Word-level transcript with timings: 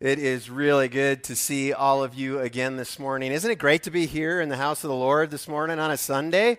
It 0.00 0.18
is 0.18 0.48
really 0.48 0.88
good 0.88 1.24
to 1.24 1.36
see 1.36 1.74
all 1.74 2.02
of 2.02 2.14
you 2.14 2.38
again 2.38 2.78
this 2.78 2.98
morning. 2.98 3.32
Isn't 3.32 3.50
it 3.50 3.58
great 3.58 3.82
to 3.82 3.90
be 3.90 4.06
here 4.06 4.40
in 4.40 4.48
the 4.48 4.56
house 4.56 4.82
of 4.82 4.88
the 4.88 4.96
Lord 4.96 5.30
this 5.30 5.46
morning 5.46 5.78
on 5.78 5.90
a 5.90 5.98
Sunday? 5.98 6.56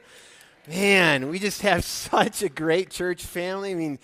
Man, 0.68 1.28
we 1.28 1.40
just 1.40 1.64
have 1.64 1.84
such 1.84 2.44
a 2.44 2.50
great 2.50 2.92
church 2.92 3.24
family. 3.24 3.72
I 3.72 3.74
mean, 3.74 4.00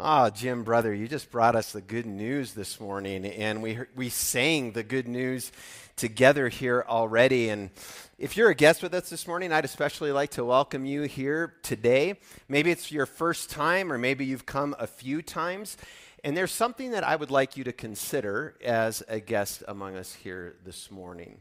oh, 0.00 0.30
Jim, 0.30 0.64
brother, 0.64 0.92
you 0.92 1.06
just 1.06 1.30
brought 1.30 1.54
us 1.54 1.70
the 1.70 1.80
good 1.80 2.06
news 2.06 2.54
this 2.54 2.80
morning, 2.80 3.24
and 3.24 3.62
we, 3.62 3.78
we 3.94 4.08
sang 4.08 4.72
the 4.72 4.82
good 4.82 5.06
news 5.06 5.52
together 5.94 6.48
here 6.48 6.84
already. 6.88 7.50
And 7.50 7.70
if 8.18 8.36
you're 8.36 8.50
a 8.50 8.54
guest 8.54 8.82
with 8.82 8.94
us 8.94 9.08
this 9.08 9.28
morning, 9.28 9.52
I'd 9.52 9.64
especially 9.64 10.10
like 10.10 10.30
to 10.30 10.44
welcome 10.44 10.86
you 10.86 11.02
here 11.02 11.54
today. 11.62 12.18
Maybe 12.48 12.72
it's 12.72 12.90
your 12.90 13.06
first 13.06 13.48
time, 13.48 13.92
or 13.92 13.98
maybe 13.98 14.24
you've 14.24 14.44
come 14.44 14.74
a 14.76 14.88
few 14.88 15.22
times. 15.22 15.76
And 16.24 16.36
there's 16.36 16.52
something 16.52 16.92
that 16.92 17.02
I 17.02 17.16
would 17.16 17.32
like 17.32 17.56
you 17.56 17.64
to 17.64 17.72
consider 17.72 18.54
as 18.62 19.02
a 19.08 19.18
guest 19.18 19.64
among 19.66 19.96
us 19.96 20.14
here 20.14 20.54
this 20.64 20.90
morning. 20.90 21.40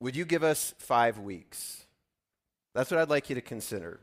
Would 0.00 0.14
you 0.16 0.26
give 0.26 0.42
us 0.42 0.74
five 0.78 1.18
weeks? 1.18 1.86
That's 2.74 2.90
what 2.90 3.00
I'd 3.00 3.08
like 3.08 3.30
you 3.30 3.34
to 3.36 3.40
consider. 3.40 4.00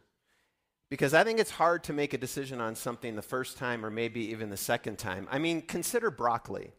Because 0.89 1.13
I 1.13 1.23
think 1.23 1.39
it's 1.39 1.51
hard 1.51 1.83
to 1.85 1.93
make 1.93 2.13
a 2.13 2.17
decision 2.17 2.59
on 2.59 2.75
something 2.75 3.15
the 3.15 3.21
first 3.21 3.57
time 3.57 3.85
or 3.85 3.91
maybe 3.91 4.31
even 4.31 4.49
the 4.49 4.57
second 4.57 4.97
time. 4.97 5.27
I 5.29 5.37
mean, 5.37 5.61
consider 5.61 6.09
broccoli. 6.09 6.71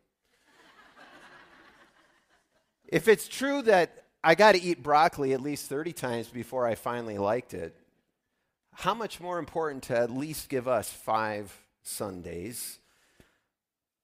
if 2.88 3.06
it's 3.06 3.28
true 3.28 3.62
that 3.62 4.06
I 4.24 4.34
got 4.34 4.52
to 4.52 4.62
eat 4.62 4.82
broccoli 4.82 5.34
at 5.34 5.40
least 5.40 5.68
30 5.68 5.92
times 5.92 6.28
before 6.28 6.66
I 6.66 6.74
finally 6.74 7.16
liked 7.16 7.54
it, 7.54 7.76
how 8.72 8.92
much 8.92 9.20
more 9.20 9.38
important 9.38 9.84
to 9.84 9.96
at 9.96 10.10
least 10.10 10.48
give 10.48 10.66
us 10.66 10.90
five 10.90 11.56
Sundays 11.82 12.78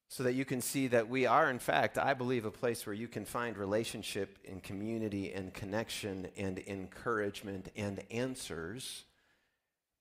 so 0.09 0.23
that 0.23 0.33
you 0.33 0.45
can 0.45 0.61
see 0.61 0.87
that 0.89 1.09
we 1.09 1.27
are, 1.27 1.51
in 1.51 1.59
fact, 1.59 1.99
I 1.99 2.15
believe, 2.15 2.47
a 2.47 2.51
place 2.51 2.87
where 2.87 2.95
you 2.95 3.09
can 3.09 3.27
find 3.27 3.59
relationship 3.59 4.39
and 4.49 4.63
community 4.63 5.33
and 5.33 5.53
connection 5.53 6.29
and 6.37 6.59
encouragement 6.67 7.71
and 7.77 8.03
answers 8.11 9.05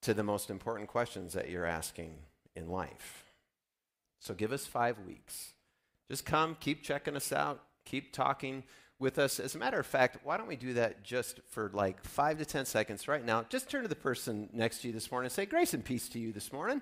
to 0.01 0.13
the 0.13 0.23
most 0.23 0.49
important 0.49 0.87
questions 0.87 1.33
that 1.33 1.49
you're 1.49 1.65
asking 1.65 2.15
in 2.55 2.69
life. 2.69 3.25
So 4.19 4.33
give 4.33 4.53
us 4.53 4.65
five 4.65 4.97
weeks. 5.05 5.51
Just 6.09 6.25
come, 6.25 6.55
keep 6.59 6.83
checking 6.83 7.17
us 7.17 7.33
out, 7.33 7.61
keep 7.83 8.13
talking 8.13 8.63
with 8.99 9.19
us. 9.19 9.41
As 9.41 9.55
a 9.55 9.57
matter 9.57 9.79
of 9.79 9.85
fact, 9.85 10.19
why 10.23 10.37
don't 10.37 10.47
we 10.47 10.55
do 10.55 10.73
that 10.73 11.03
just 11.03 11.41
for 11.49 11.69
like 11.73 12.03
five 12.05 12.37
to 12.37 12.45
10 12.45 12.65
seconds 12.65 13.09
right 13.09 13.23
now? 13.23 13.45
Just 13.49 13.69
turn 13.69 13.81
to 13.83 13.89
the 13.89 13.95
person 13.95 14.49
next 14.53 14.79
to 14.81 14.87
you 14.87 14.93
this 14.93 15.11
morning 15.11 15.25
and 15.25 15.33
say, 15.33 15.45
Grace 15.45 15.73
and 15.73 15.83
peace 15.83 16.07
to 16.09 16.19
you 16.19 16.31
this 16.31 16.53
morning. 16.53 16.81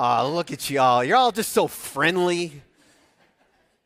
Oh, 0.00 0.30
look 0.32 0.52
at 0.52 0.70
y'all. 0.70 1.02
You're 1.02 1.16
all 1.16 1.32
just 1.32 1.50
so 1.50 1.66
friendly. 1.66 2.62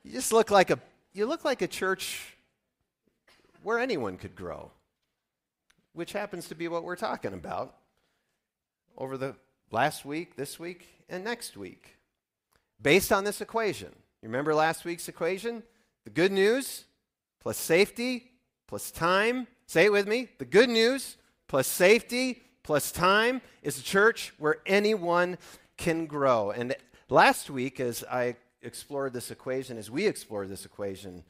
You 0.05 0.13
just 0.13 0.31
look 0.31 0.51
like 0.51 0.69
a 0.69 0.79
you 1.15 1.25
look 1.25 1.43
like 1.43 1.63
a 1.63 1.67
church 1.67 2.35
where 3.63 3.79
anyone 3.79 4.19
could 4.19 4.37
grow. 4.37 4.71
Which 5.95 6.13
happens 6.13 6.49
to 6.49 6.55
be 6.55 6.69
what 6.69 6.85
we're 6.85 6.97
talking 6.97 7.33
about 7.33 7.77
over 8.99 9.17
the 9.17 9.37
last 9.71 10.05
week, 10.05 10.37
this 10.37 10.61
week, 10.61 10.87
and 11.09 11.25
next 11.25 11.57
week. 11.57 11.97
Based 12.83 13.11
on 13.11 13.25
this 13.25 13.41
equation. 13.41 13.89
You 14.21 14.29
remember 14.29 14.55
last 14.55 14.85
week's 14.85 15.09
equation? 15.09 15.63
The 16.05 16.11
good 16.11 16.31
news 16.31 16.85
plus 17.41 17.57
safety 17.57 18.33
plus 18.67 18.91
time. 18.91 19.47
Say 19.67 19.87
it 19.87 19.93
with 19.93 20.07
me. 20.07 20.29
The 20.37 20.45
good 20.45 20.69
news 20.69 21.17
plus 21.49 21.67
safety 21.67 22.43
plus 22.63 22.93
time 22.93 23.41
is 23.63 23.79
a 23.79 23.83
church 23.83 24.35
where 24.39 24.59
anyone 24.67 25.39
can 25.77 26.07
grow. 26.07 26.51
And 26.51 26.75
last 27.09 27.51
week, 27.51 27.81
as 27.81 28.05
I 28.11 28.37
explored 28.63 29.13
this 29.13 29.31
equation, 29.31 29.79
as 29.79 29.91
we 29.91 30.07
explored 30.07 30.49
this 30.49 30.65
equation 30.65 31.25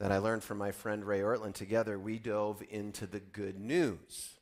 that 0.00 0.12
I 0.12 0.18
learned 0.18 0.42
from 0.42 0.58
my 0.58 0.72
friend 0.72 1.04
Ray 1.04 1.20
Ortlund 1.20 1.54
together, 1.54 1.98
we 1.98 2.18
dove 2.18 2.62
into 2.68 3.06
the 3.06 3.20
good 3.20 3.58
news. 3.58 4.38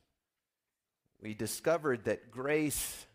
We 1.21 1.33
discovered 1.33 2.05
that 2.05 2.31
grace 2.31 3.05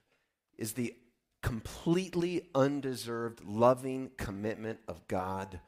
is 0.57 0.73
the 0.73 0.95
completely 1.43 2.49
undeserved, 2.55 3.45
loving 3.45 4.11
commitment 4.17 4.81
of 4.89 5.07
God 5.09 5.61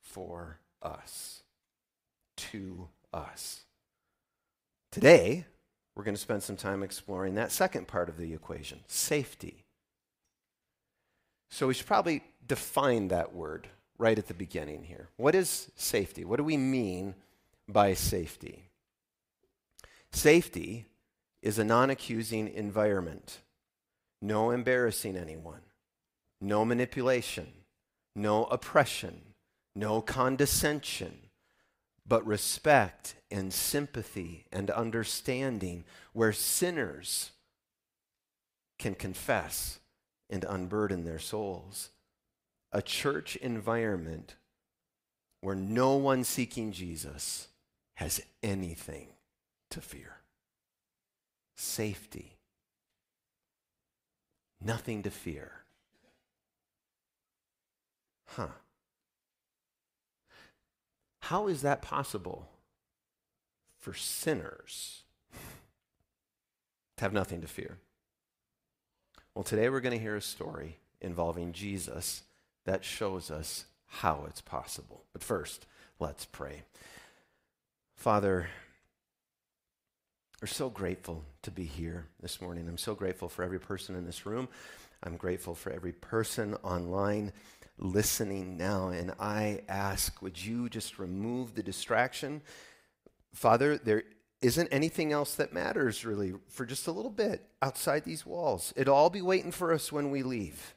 for 0.00 0.60
us, 0.82 1.42
to 2.36 2.88
us. 3.12 3.62
Today, 4.92 5.46
we're 5.94 6.04
going 6.04 6.14
to 6.14 6.20
spend 6.20 6.42
some 6.42 6.56
time 6.56 6.82
exploring 6.82 7.34
that 7.34 7.50
second 7.50 7.88
part 7.88 8.08
of 8.08 8.18
the 8.18 8.32
equation 8.32 8.80
safety. 8.86 9.65
So 11.48 11.68
we 11.68 11.74
should 11.74 11.86
probably 11.86 12.22
define 12.46 13.08
that 13.08 13.34
word 13.34 13.68
right 13.98 14.18
at 14.18 14.28
the 14.28 14.34
beginning 14.34 14.84
here. 14.84 15.08
What 15.16 15.34
is 15.34 15.70
safety? 15.76 16.24
What 16.24 16.36
do 16.36 16.44
we 16.44 16.56
mean 16.56 17.14
by 17.68 17.94
safety? 17.94 18.64
Safety 20.10 20.86
is 21.42 21.58
a 21.58 21.64
non 21.64 21.90
accusing 21.90 22.48
environment, 22.48 23.38
no 24.20 24.50
embarrassing 24.50 25.16
anyone, 25.16 25.60
no 26.40 26.64
manipulation, 26.64 27.46
no 28.14 28.44
oppression, 28.44 29.20
no 29.74 30.00
condescension, 30.00 31.18
but 32.06 32.26
respect 32.26 33.14
and 33.30 33.52
sympathy 33.52 34.46
and 34.52 34.70
understanding 34.70 35.84
where 36.12 36.32
sinners 36.32 37.32
can 38.78 38.94
confess 38.94 39.78
and 40.28 40.44
unburden 40.44 41.04
their 41.04 41.18
souls. 41.18 41.90
A 42.72 42.82
church 42.82 43.36
environment 43.36 44.36
where 45.40 45.54
no 45.54 45.94
one 45.96 46.24
seeking 46.24 46.72
Jesus 46.72 47.48
has 47.94 48.20
anything 48.42 49.08
to 49.70 49.80
fear. 49.80 50.16
Safety. 51.54 52.36
Nothing 54.60 55.02
to 55.04 55.10
fear. 55.10 55.52
Huh. 58.28 58.48
How 61.20 61.48
is 61.48 61.62
that 61.62 61.82
possible 61.82 62.48
for 63.78 63.94
sinners 63.94 65.02
to 66.96 67.04
have 67.04 67.12
nothing 67.12 67.40
to 67.40 67.46
fear? 67.46 67.78
Well, 69.36 69.44
today 69.44 69.68
we're 69.68 69.80
going 69.80 69.92
to 69.92 70.02
hear 70.02 70.16
a 70.16 70.22
story 70.22 70.78
involving 71.02 71.52
Jesus 71.52 72.22
that 72.64 72.86
shows 72.86 73.30
us 73.30 73.66
how 73.84 74.24
it's 74.26 74.40
possible. 74.40 75.04
But 75.12 75.22
first, 75.22 75.66
let's 76.00 76.24
pray. 76.24 76.62
Father, 77.96 78.48
we're 80.40 80.48
so 80.48 80.70
grateful 80.70 81.22
to 81.42 81.50
be 81.50 81.64
here 81.64 82.06
this 82.22 82.40
morning. 82.40 82.66
I'm 82.66 82.78
so 82.78 82.94
grateful 82.94 83.28
for 83.28 83.42
every 83.42 83.60
person 83.60 83.94
in 83.94 84.06
this 84.06 84.24
room. 84.24 84.48
I'm 85.02 85.18
grateful 85.18 85.54
for 85.54 85.70
every 85.70 85.92
person 85.92 86.54
online 86.62 87.30
listening 87.76 88.56
now. 88.56 88.88
And 88.88 89.12
I 89.20 89.60
ask, 89.68 90.22
would 90.22 90.42
you 90.42 90.70
just 90.70 90.98
remove 90.98 91.54
the 91.54 91.62
distraction? 91.62 92.40
Father, 93.34 93.76
there 93.76 94.04
isn't 94.42 94.68
anything 94.68 95.12
else 95.12 95.34
that 95.36 95.52
matters 95.52 96.04
really 96.04 96.34
for 96.48 96.66
just 96.66 96.86
a 96.86 96.92
little 96.92 97.10
bit 97.10 97.48
outside 97.62 98.04
these 98.04 98.26
walls. 98.26 98.72
It'll 98.76 98.94
all 98.94 99.10
be 99.10 99.22
waiting 99.22 99.52
for 99.52 99.72
us 99.72 99.90
when 99.90 100.10
we 100.10 100.22
leave. 100.22 100.74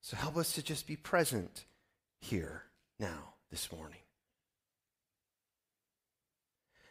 So 0.00 0.16
help 0.16 0.36
us 0.36 0.52
to 0.52 0.62
just 0.62 0.86
be 0.86 0.96
present 0.96 1.64
here 2.20 2.64
now 2.98 3.34
this 3.50 3.70
morning. 3.70 4.00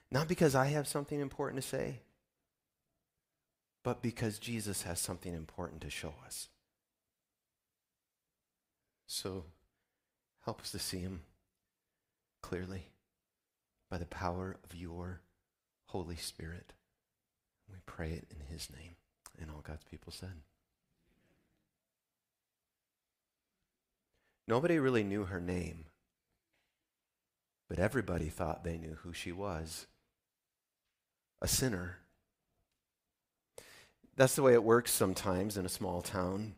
Not 0.10 0.28
because 0.28 0.56
I 0.56 0.68
have 0.68 0.88
something 0.88 1.20
important 1.20 1.62
to 1.62 1.68
say, 1.68 2.00
but 3.84 4.02
because 4.02 4.40
Jesus 4.40 4.84
has 4.84 5.00
something 5.00 5.34
important 5.34 5.82
to 5.82 5.90
show 5.90 6.14
us. 6.26 6.48
So 9.06 9.46
help 10.46 10.62
us 10.62 10.72
to 10.72 10.80
see 10.80 11.00
him 11.00 11.22
clearly 12.42 12.88
by 13.90 13.98
the 13.98 14.06
power 14.06 14.58
of 14.64 14.76
your 14.76 15.22
Holy 15.88 16.16
Spirit. 16.16 16.74
We 17.70 17.78
pray 17.86 18.12
it 18.12 18.28
in 18.30 18.54
his 18.54 18.70
name. 18.70 18.96
And 19.40 19.52
all 19.52 19.62
God's 19.62 19.84
people 19.84 20.12
said. 20.12 20.34
Nobody 24.48 24.80
really 24.80 25.04
knew 25.04 25.26
her 25.26 25.42
name, 25.42 25.86
but 27.68 27.80
everybody 27.80 28.30
thought 28.30 28.64
they 28.64 28.78
knew 28.78 28.98
who 29.04 29.12
she 29.12 29.32
was 29.34 29.88
a 31.42 31.48
sinner. 31.48 31.98
That's 34.16 34.36
the 34.36 34.42
way 34.42 34.54
it 34.54 34.64
works 34.64 34.92
sometimes 34.92 35.58
in 35.58 35.66
a 35.66 35.70
small 35.70 36.02
town. 36.02 36.56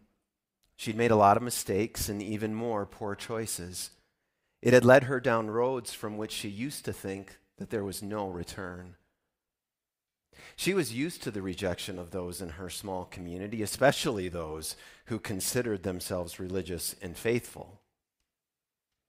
She'd 0.78 0.96
made 0.96 1.12
a 1.12 1.18
lot 1.18 1.36
of 1.36 1.44
mistakes 1.44 2.08
and 2.08 2.22
even 2.22 2.54
more 2.54 2.86
poor 2.86 3.16
choices. 3.16 3.90
It 4.62 4.74
had 4.74 4.84
led 4.84 5.04
her 5.04 5.20
down 5.20 5.50
roads 5.50 5.94
from 5.94 6.18
which 6.18 6.32
she 6.32 6.50
used 6.50 6.86
to 6.86 6.94
think 6.94 7.38
that 7.58 7.70
there 7.70 7.84
was 7.84 8.04
no 8.04 8.28
return. 8.28 8.96
She 10.56 10.74
was 10.74 10.94
used 10.94 11.24
to 11.24 11.32
the 11.32 11.42
rejection 11.42 11.98
of 11.98 12.12
those 12.12 12.42
in 12.42 12.50
her 12.50 12.70
small 12.70 13.06
community, 13.06 13.62
especially 13.62 14.28
those 14.30 14.76
who 15.06 15.20
considered 15.20 15.84
themselves 15.84 16.40
religious 16.40 16.96
and 17.02 17.18
faithful. 17.18 17.82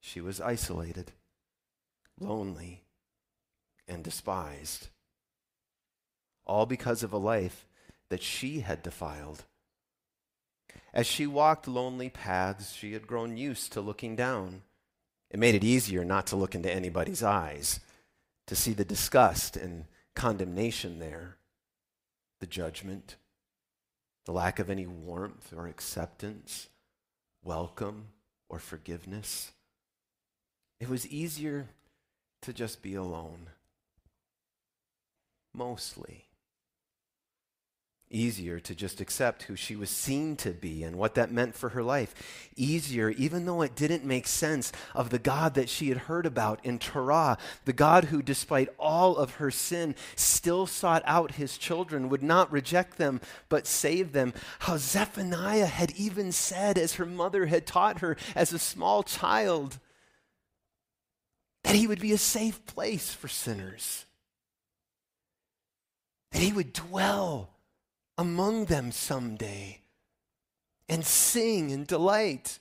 She 0.01 0.21
was 0.21 0.41
isolated, 0.41 1.13
lonely, 2.19 2.85
and 3.87 4.03
despised, 4.05 4.89
all 6.47 6.67
because 6.67 7.03
of 7.03 7.13
a 7.13 7.19
life 7.19 7.67
that 8.09 8.23
she 8.23 8.61
had 8.61 8.83
defiled. 8.83 9.45
As 10.93 11.07
she 11.07 11.27
walked 11.27 11.69
lonely 11.69 12.09
paths, 12.09 12.73
she 12.73 12.93
had 12.93 13.07
grown 13.07 13.37
used 13.37 13.73
to 13.73 13.81
looking 13.81 14.17
down. 14.17 14.63
It 15.31 15.39
made 15.39 15.55
it 15.55 15.65
easier 15.65 16.05
not 16.05 16.27
to 16.29 16.37
look 16.37 16.55
into 16.55 16.73
anybody's 16.73 17.23
eyes, 17.23 17.81
to 18.47 18.57
see 18.57 18.73
the 18.73 18.85
disgust 18.85 19.57
and 19.57 19.85
condemnation 20.15 20.99
there, 20.99 21.37
the 22.41 22.47
judgment, 22.47 23.17
the 24.25 24.33
lack 24.33 24.59
of 24.59 24.69
any 24.69 24.87
warmth 24.87 25.53
or 25.57 25.69
acceptance, 25.69 26.69
welcome 27.45 28.09
or 28.49 28.59
forgiveness. 28.59 29.53
It 30.81 30.89
was 30.89 31.07
easier 31.07 31.69
to 32.43 32.53
just 32.53 32.83
be 32.83 32.95
alone. 32.95 33.51
Mostly 35.55 36.30
easier 38.11 38.59
to 38.59 38.75
just 38.75 39.01
accept 39.01 39.45
who 39.45 39.55
she 39.55 39.77
was 39.77 39.89
seen 39.89 40.35
to 40.37 40.51
be 40.51 40.83
and 40.83 40.97
what 40.97 41.15
that 41.15 41.31
meant 41.31 41.55
for 41.55 41.71
her 41.71 41.83
life. 41.83 42.51
Easier, 42.57 43.11
even 43.11 43.47
though 43.47 43.63
it 43.63 43.77
didn't 43.77 44.05
make 44.05 44.27
sense, 44.27 44.73
of 44.95 45.11
the 45.11 45.19
God 45.19 45.55
that 45.55 45.69
she 45.69 45.89
had 45.89 45.99
heard 45.99 46.27
about 46.27 46.65
in 46.65 46.79
Torah, 46.79 47.39
the 47.65 47.73
God 47.73 48.05
who, 48.05 48.21
despite 48.21 48.69
all 48.79 49.17
of 49.17 49.37
her 49.37 49.51
sin, 49.51 49.95
still 50.17 50.67
sought 50.67 51.03
out 51.07 51.33
his 51.33 51.57
children, 51.57 52.09
would 52.09 52.23
not 52.23 52.51
reject 52.51 52.99
them, 52.99 53.21
but 53.49 53.67
save 53.67 54.13
them. 54.13 54.35
How 54.61 54.77
Zephaniah 54.77 55.67
had 55.67 55.93
even 55.93 56.33
said, 56.33 56.77
as 56.77 56.95
her 56.95 57.07
mother 57.07 57.47
had 57.47 57.67
taught 57.67 58.01
her 58.01 58.17
as 58.35 58.53
a 58.53 58.59
small 58.59 59.05
child, 59.05 59.79
that 61.63 61.77
he 61.77 61.87
would 61.87 62.01
be 62.01 62.13
a 62.13 62.19
safe 62.19 62.65
place 62.67 63.13
for 63.13 63.29
sinners. 63.29 64.05
That 66.33 66.43
he 66.43 66.53
would 66.53 66.73
dwell 66.73 67.51
among 68.21 68.67
them 68.67 68.93
someday 68.93 69.81
and 70.91 71.07
sing 71.07 71.73
and 71.73 71.87
delight 71.87 72.59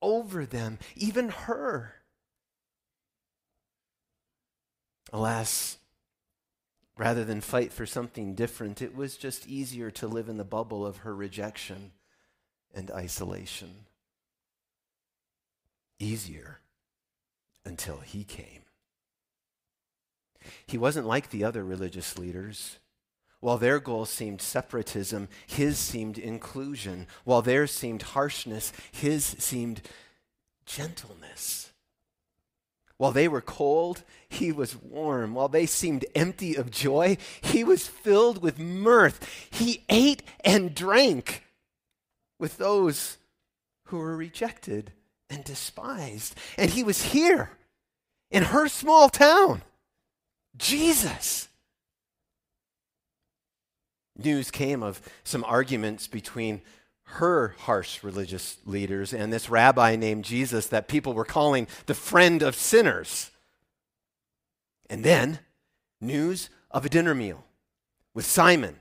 over 0.00 0.46
them, 0.46 0.78
even 0.94 1.28
her. 1.28 1.92
Alas, 5.12 5.78
rather 6.96 7.24
than 7.24 7.40
fight 7.40 7.72
for 7.72 7.84
something 7.84 8.36
different, 8.36 8.80
it 8.80 8.94
was 8.94 9.16
just 9.16 9.48
easier 9.48 9.90
to 9.90 10.06
live 10.06 10.28
in 10.28 10.36
the 10.36 10.44
bubble 10.44 10.86
of 10.86 10.98
her 10.98 11.16
rejection 11.16 11.90
and 12.72 12.88
isolation. 12.92 13.86
Easier 15.98 16.60
until 17.64 17.98
he 17.98 18.22
came. 18.22 18.62
He 20.64 20.78
wasn't 20.78 21.08
like 21.08 21.30
the 21.30 21.42
other 21.42 21.64
religious 21.64 22.16
leaders. 22.16 22.78
While 23.40 23.58
their 23.58 23.78
goal 23.78 24.06
seemed 24.06 24.40
separatism, 24.40 25.28
his 25.46 25.78
seemed 25.78 26.18
inclusion. 26.18 27.06
While 27.24 27.42
theirs 27.42 27.70
seemed 27.70 28.02
harshness, 28.02 28.72
his 28.90 29.24
seemed 29.24 29.82
gentleness. 30.64 31.72
While 32.98 33.12
they 33.12 33.28
were 33.28 33.42
cold, 33.42 34.02
he 34.28 34.52
was 34.52 34.74
warm. 34.74 35.34
While 35.34 35.48
they 35.48 35.66
seemed 35.66 36.06
empty 36.14 36.54
of 36.54 36.70
joy, 36.70 37.18
he 37.42 37.62
was 37.62 37.86
filled 37.86 38.42
with 38.42 38.58
mirth. 38.58 39.48
He 39.50 39.84
ate 39.88 40.22
and 40.44 40.74
drank 40.74 41.44
with 42.38 42.56
those 42.56 43.18
who 43.84 43.98
were 43.98 44.16
rejected 44.16 44.92
and 45.28 45.44
despised. 45.44 46.34
And 46.56 46.70
he 46.70 46.82
was 46.82 47.12
here 47.12 47.50
in 48.30 48.44
her 48.44 48.66
small 48.66 49.08
town. 49.10 49.62
Jesus 50.56 51.48
news 54.16 54.50
came 54.50 54.82
of 54.82 55.00
some 55.24 55.44
arguments 55.44 56.06
between 56.06 56.62
her 57.06 57.54
harsh 57.60 58.02
religious 58.02 58.58
leaders 58.64 59.14
and 59.14 59.32
this 59.32 59.48
rabbi 59.48 59.94
named 59.94 60.24
Jesus 60.24 60.66
that 60.66 60.88
people 60.88 61.12
were 61.12 61.24
calling 61.24 61.68
the 61.86 61.94
friend 61.94 62.42
of 62.42 62.56
sinners. 62.56 63.30
And 64.90 65.04
then 65.04 65.38
news 66.00 66.50
of 66.70 66.84
a 66.84 66.88
dinner 66.88 67.14
meal 67.14 67.44
with 68.14 68.26
Simon, 68.26 68.80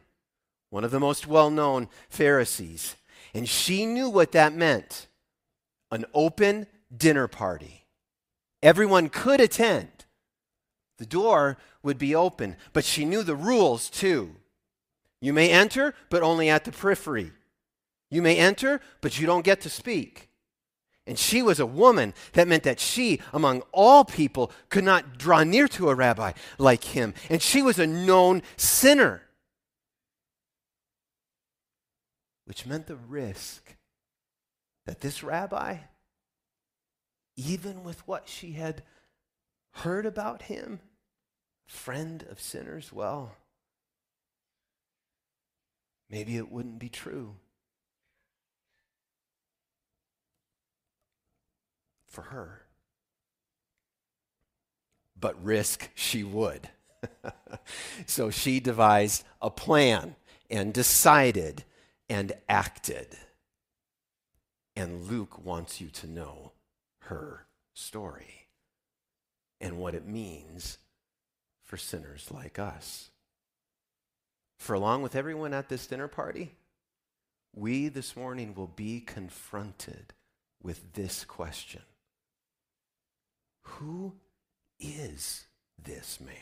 one 0.70 0.84
of 0.84 0.92
the 0.92 1.00
most 1.00 1.28
well 1.28 1.50
known 1.50 1.88
Pharisees. 2.10 2.96
And 3.34 3.48
she 3.48 3.86
knew 3.86 4.10
what 4.10 4.32
that 4.32 4.54
meant 4.54 5.08
an 5.92 6.06
open 6.14 6.68
dinner 6.96 7.28
party. 7.28 7.86
Everyone 8.64 9.10
could 9.10 9.40
attend, 9.40 10.06
the 10.98 11.06
door 11.06 11.58
would 11.84 12.00
be 12.00 12.16
open, 12.16 12.56
but 12.74 12.84
she 12.84 13.06
knew 13.06 13.22
the 13.22 13.36
rules 13.36 13.90
too. 13.90 14.36
You 15.22 15.34
may 15.34 15.50
enter, 15.50 15.96
but 16.10 16.24
only 16.24 16.50
at 16.50 16.66
the 16.66 16.72
periphery. 16.72 17.32
You 18.12 18.22
may 18.22 18.38
enter, 18.38 18.82
but 19.02 19.20
you 19.20 19.26
don't 19.26 19.46
get 19.46 19.62
to 19.62 19.70
speak. 19.70 20.30
And 21.08 21.20
she 21.20 21.42
was 21.42 21.60
a 21.60 21.66
woman. 21.66 22.14
That 22.34 22.48
meant 22.48 22.64
that 22.64 22.80
she, 22.80 23.22
among 23.32 23.62
all 23.72 24.06
people, 24.06 24.52
could 24.70 24.84
not 24.84 25.18
draw 25.18 25.44
near 25.44 25.68
to 25.70 25.90
a 25.90 25.96
rabbi 25.96 26.34
like 26.58 26.84
him. 26.84 27.14
And 27.30 27.42
she 27.42 27.62
was 27.62 27.78
a 27.78 27.88
known 27.88 28.42
sinner, 28.58 29.22
which 32.46 32.66
meant 32.66 32.88
the 32.88 32.96
risk 32.96 33.76
that 34.86 35.02
this 35.02 35.24
rabbi, 35.24 35.78
even 37.36 37.84
with 37.84 38.08
what 38.08 38.28
she 38.28 38.54
had 38.54 38.84
heard 39.74 40.06
about 40.06 40.44
him, 40.44 40.80
friend 41.68 42.26
of 42.30 42.40
sinners, 42.40 42.94
well, 42.94 43.36
maybe 46.16 46.38
it 46.38 46.50
wouldn't 46.50 46.80
be 46.80 46.88
true. 46.88 47.36
For 52.08 52.22
her. 52.22 52.62
But 55.20 55.44
risk 55.44 55.90
she 55.94 56.24
would. 56.24 56.70
so 58.06 58.30
she 58.30 58.62
devised 58.62 59.26
a 59.42 59.50
plan 59.50 60.16
and 60.50 60.74
decided 60.74 61.66
and 62.08 62.32
acted. 62.48 63.18
And 64.74 65.10
Luke 65.10 65.44
wants 65.44 65.82
you 65.82 65.90
to 65.90 66.08
know 66.08 66.54
her 67.10 67.46
story 67.74 68.48
and 69.60 69.80
what 69.80 69.94
it 69.94 70.08
means 70.08 70.78
for 71.62 71.76
sinners 71.76 72.30
like 72.32 72.58
us. 72.58 73.10
For 74.58 74.74
along 74.74 75.02
with 75.02 75.16
everyone 75.16 75.54
at 75.54 75.70
this 75.70 75.88
dinner 75.88 76.08
party, 76.08 76.56
we 77.54 77.88
this 77.88 78.16
morning 78.16 78.54
will 78.54 78.68
be 78.68 79.00
confronted 79.00 80.14
with 80.62 80.94
this 80.94 81.24
question 81.24 81.82
Who 83.62 84.14
is 84.80 85.46
this 85.82 86.20
man 86.20 86.36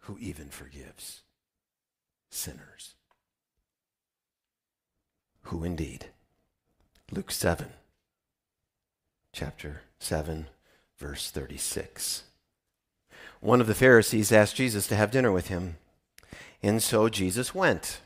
who 0.00 0.18
even 0.18 0.48
forgives 0.48 1.22
sinners? 2.30 2.94
Who 5.44 5.64
indeed? 5.64 6.06
Luke 7.10 7.32
7, 7.32 7.66
chapter 9.32 9.82
7, 9.98 10.46
verse 10.96 11.30
36. 11.30 12.22
One 13.40 13.60
of 13.60 13.66
the 13.66 13.74
Pharisees 13.74 14.32
asked 14.32 14.56
Jesus 14.56 14.86
to 14.86 14.96
have 14.96 15.10
dinner 15.10 15.32
with 15.32 15.48
him. 15.48 15.76
And 16.62 16.82
so 16.82 17.08
Jesus 17.08 17.54
went. 17.54 18.00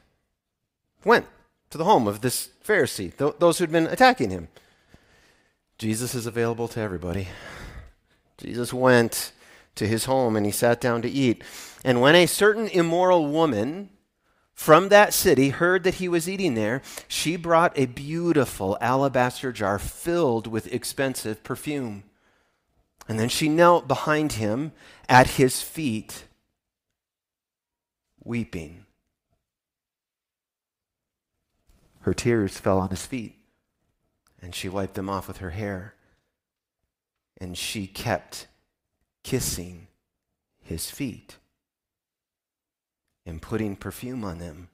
Went 1.04 1.26
to 1.70 1.78
the 1.78 1.84
home 1.84 2.06
of 2.06 2.20
this 2.20 2.50
Pharisee, 2.64 3.16
th- 3.16 3.34
those 3.38 3.58
who'd 3.58 3.72
been 3.72 3.86
attacking 3.86 4.30
him. 4.30 4.48
Jesus 5.76 6.14
is 6.14 6.26
available 6.26 6.68
to 6.68 6.80
everybody. 6.80 7.28
Jesus 8.38 8.72
went 8.72 9.32
to 9.74 9.86
his 9.86 10.04
home 10.04 10.36
and 10.36 10.46
he 10.46 10.52
sat 10.52 10.80
down 10.80 11.02
to 11.02 11.10
eat. 11.10 11.42
And 11.84 12.00
when 12.00 12.14
a 12.14 12.26
certain 12.26 12.68
immoral 12.68 13.26
woman 13.26 13.90
from 14.54 14.88
that 14.88 15.12
city 15.12 15.48
heard 15.48 15.82
that 15.82 15.94
he 15.94 16.08
was 16.08 16.28
eating 16.28 16.54
there, 16.54 16.80
she 17.08 17.36
brought 17.36 17.76
a 17.76 17.86
beautiful 17.86 18.78
alabaster 18.80 19.52
jar 19.52 19.78
filled 19.78 20.46
with 20.46 20.72
expensive 20.72 21.42
perfume. 21.42 22.04
And 23.08 23.18
then 23.18 23.28
she 23.28 23.48
knelt 23.48 23.88
behind 23.88 24.34
him 24.34 24.72
at 25.08 25.30
his 25.30 25.60
feet 25.60 26.24
weeping. 28.24 28.86
Her 32.00 32.14
tears 32.14 32.58
fell 32.58 32.78
on 32.78 32.90
his 32.90 33.06
feet, 33.06 33.36
and 34.42 34.54
she 34.54 34.68
wiped 34.68 34.94
them 34.94 35.08
off 35.08 35.28
with 35.28 35.38
her 35.38 35.50
hair. 35.50 35.94
and 37.40 37.58
she 37.58 37.86
kept 37.86 38.46
kissing 39.22 39.88
his 40.62 40.90
feet 40.90 41.36
and 43.26 43.42
putting 43.42 43.76
perfume 43.76 44.24
on 44.24 44.38
them. 44.38 44.68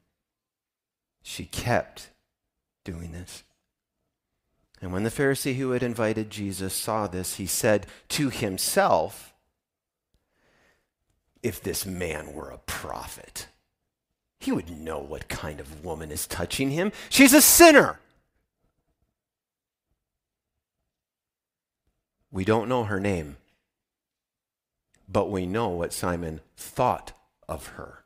She 1.22 1.44
kept 1.44 2.10
doing 2.84 3.12
this. 3.12 3.44
And 4.82 4.92
when 4.92 5.02
the 5.02 5.10
Pharisee 5.10 5.56
who 5.56 5.72
had 5.72 5.82
invited 5.82 6.30
Jesus 6.30 6.74
saw 6.74 7.06
this, 7.06 7.34
he 7.36 7.46
said 7.46 7.86
to 8.10 8.30
himself, 8.30 9.29
If 11.42 11.62
this 11.62 11.86
man 11.86 12.32
were 12.34 12.50
a 12.50 12.58
prophet, 12.58 13.48
he 14.38 14.52
would 14.52 14.70
know 14.70 14.98
what 14.98 15.28
kind 15.28 15.60
of 15.60 15.84
woman 15.84 16.10
is 16.10 16.26
touching 16.26 16.70
him. 16.70 16.92
She's 17.08 17.32
a 17.32 17.40
sinner. 17.42 17.98
We 22.30 22.44
don't 22.44 22.68
know 22.68 22.84
her 22.84 23.00
name, 23.00 23.36
but 25.08 25.30
we 25.30 25.46
know 25.46 25.68
what 25.68 25.92
Simon 25.92 26.40
thought 26.56 27.12
of 27.48 27.68
her. 27.68 28.04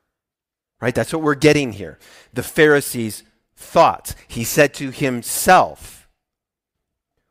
Right? 0.81 0.95
That's 0.95 1.13
what 1.13 1.21
we're 1.21 1.35
getting 1.35 1.73
here. 1.73 1.99
The 2.33 2.43
Pharisees' 2.43 3.23
thoughts. 3.55 4.15
He 4.27 4.43
said 4.43 4.73
to 4.75 4.91
himself, 4.91 6.04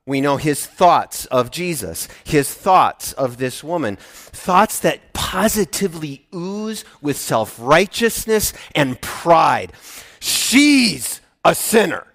we 0.07 0.21
know 0.21 0.37
his 0.37 0.67
thoughts 0.67 1.25
of 1.27 1.51
Jesus, 1.51 2.09
his 2.25 2.53
thoughts 2.53 3.13
of 3.15 3.39
this 3.39 3.65
woman, 3.65 3.97
thoughts 3.97 4.79
that 4.81 5.15
positively 5.15 6.27
ooze 6.35 6.85
with 7.01 7.17
self 7.17 7.57
righteousness 7.59 8.53
and 8.75 9.01
pride. 9.01 9.73
She's 10.21 11.21
a 11.45 11.55
sinner. 11.55 12.07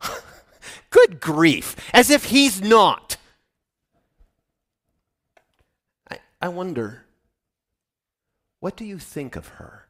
Good 0.90 1.20
grief, 1.20 1.76
as 1.94 2.10
if 2.10 2.26
he's 2.26 2.60
not. 2.60 3.16
I, 6.10 6.18
I 6.40 6.48
wonder, 6.48 7.04
what 8.58 8.76
do 8.76 8.84
you 8.84 8.98
think 8.98 9.36
of 9.36 9.46
her 9.48 9.86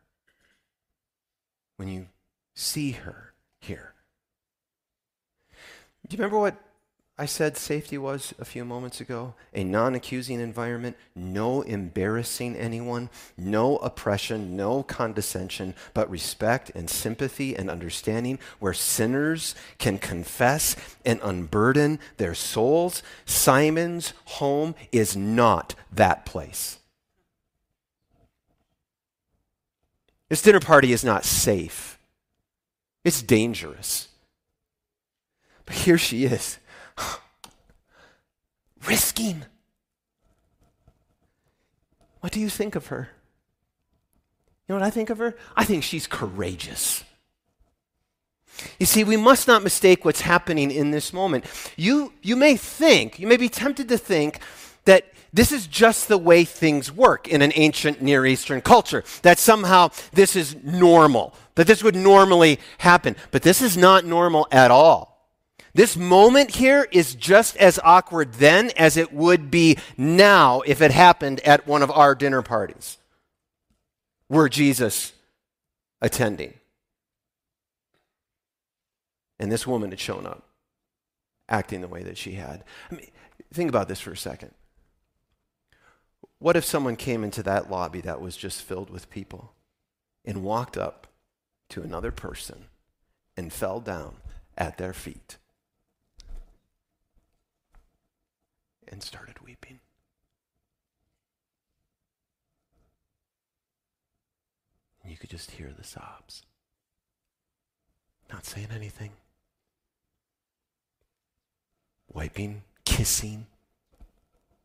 when 1.77 1.89
you 1.89 2.09
see 2.55 2.93
her 2.93 3.33
here? 3.59 3.95
Do 6.07 6.15
you 6.15 6.19
remember 6.19 6.39
what 6.39 6.57
I 7.23 7.27
said 7.27 7.57
safety 7.57 7.97
was 7.99 8.35
a 8.41 8.45
few 8.45 8.65
moments 8.65 9.01
ago 9.01 9.35
a 9.55 9.63
non 9.63 9.95
accusing 9.95 10.41
environment, 10.41 10.97
no 11.15 11.63
embarrassing 11.63 12.57
anyone, 12.57 13.11
no 13.39 13.77
oppression, 13.77 14.57
no 14.57 14.83
condescension, 14.83 15.77
but 15.95 16.11
respect 16.11 16.73
and 16.75 16.91
sympathy 16.91 17.55
and 17.55 17.71
understanding 17.71 18.41
where 18.59 18.75
sinners 18.75 19.55
can 19.79 19.99
confess 19.99 20.75
and 21.05 21.21
unburden 21.23 22.01
their 22.17 22.35
souls. 22.35 23.05
Simon's 23.25 24.15
home 24.25 24.75
is 24.91 25.17
not 25.17 25.77
that 25.93 26.27
place. 26.27 26.81
This 30.29 30.43
dinner 30.43 30.59
party 30.59 30.93
is 30.93 31.05
not 31.05 31.25
safe, 31.25 32.01
it's 33.05 33.23
dangerous. 33.23 34.09
But 35.65 35.77
here 35.77 35.99
she 35.99 36.25
is 36.25 36.59
risking. 38.87 39.45
What 42.21 42.33
do 42.33 42.41
you 42.41 42.49
think 42.49 42.75
of 42.75 42.87
her? 42.89 43.09
You 44.69 44.75
know 44.75 44.81
what 44.81 44.87
I 44.87 44.91
think 44.91 45.11
of 45.11 45.19
her? 45.19 45.37
I 45.57 45.65
think 45.65 45.83
she's 45.83 46.07
courageous. 46.07 47.05
You 48.79 48.87
see, 48.87 49.03
we 49.03 49.17
must 49.17 49.49
not 49.49 49.63
mistake 49.63 50.05
what's 50.05 50.21
happening 50.21 50.71
in 50.71 50.91
this 50.91 51.13
moment. 51.13 51.45
You, 51.77 52.13
you 52.23 52.37
may 52.37 52.57
think, 52.57 53.19
you 53.19 53.27
may 53.27 53.37
be 53.37 53.49
tempted 53.49 53.89
to 53.89 53.99
think 53.99 54.39
that 54.85 55.13
this 55.33 55.51
is 55.51 55.67
just 55.67 56.09
the 56.09 56.19
way 56.19 56.45
things 56.45 56.93
work 56.93 57.27
in 57.27 57.41
an 57.41 57.53
ancient 57.55 58.03
Near 58.03 58.27
Eastern 58.27 58.61
culture, 58.61 59.03
that 59.23 59.39
somehow 59.39 59.91
this 60.13 60.37
is 60.37 60.55
normal, 60.63 61.35
that 61.55 61.67
this 61.67 61.83
would 61.83 61.97
normally 61.97 62.61
happen. 62.79 63.17
But 63.31 63.43
this 63.43 63.63
is 63.63 63.77
not 63.77 64.05
normal 64.05 64.47
at 64.53 64.71
all. 64.71 65.12
This 65.75 65.97
moment 65.97 66.51
here 66.57 66.87
is 66.93 67.15
just 67.15 67.57
as 67.57 67.81
awkward 67.83 68.35
then 68.35 68.71
as 68.77 68.97
it 68.97 69.13
would 69.13 69.51
be 69.51 69.79
now 69.97 70.61
if 70.63 70.83
it 70.83 70.91
happened 70.91 71.41
at 71.41 71.67
one 71.67 71.83
of 71.83 71.91
our 71.91 72.15
dinner 72.15 72.43
parties. 72.43 72.99
Were 74.29 74.49
Jesus 74.49 75.13
attending? 76.01 76.55
And 79.39 79.51
this 79.51 79.67
woman 79.67 79.91
had 79.91 80.01
shown 80.01 80.27
up, 80.27 80.45
acting 81.49 81.81
the 81.81 81.89
way 81.89 82.03
that 82.03 82.19
she 82.19 82.33
had. 82.33 82.65
I 82.91 82.95
mean, 82.95 83.11
think 83.53 83.69
about 83.69 83.89
this 83.89 84.01
for 84.01 84.13
a 84.13 84.17
second. 84.17 84.53
What 86.39 86.57
if 86.57 86.65
someone 86.65 86.97
came 86.97 87.25
into 87.25 87.43
that 87.45 87.71
lobby 87.71 88.01
that 88.03 88.21
was 88.21 88.37
just 88.37 88.63
filled 88.63 88.91
with 88.91 89.11
people 89.11 89.53
and 90.25 90.43
walked 90.43 90.77
up 90.77 91.07
to 91.71 91.83
another 91.83 92.11
person 92.11 92.67
and 93.37 93.53
fell 93.53 93.81
down 93.81 94.17
at 94.57 94.77
their 94.77 94.93
feet? 94.93 95.39
And 98.93 99.03
started 99.03 99.41
weeping. 99.45 99.81
And 105.03 105.11
you 105.11 105.17
could 105.17 105.31
just 105.31 105.53
hear 105.53 105.73
the 105.77 105.83
sobs. 105.83 106.43
Not 108.31 108.45
saying 108.45 108.69
anything. 108.73 109.13
Wiping, 112.13 112.63
kissing 112.85 113.47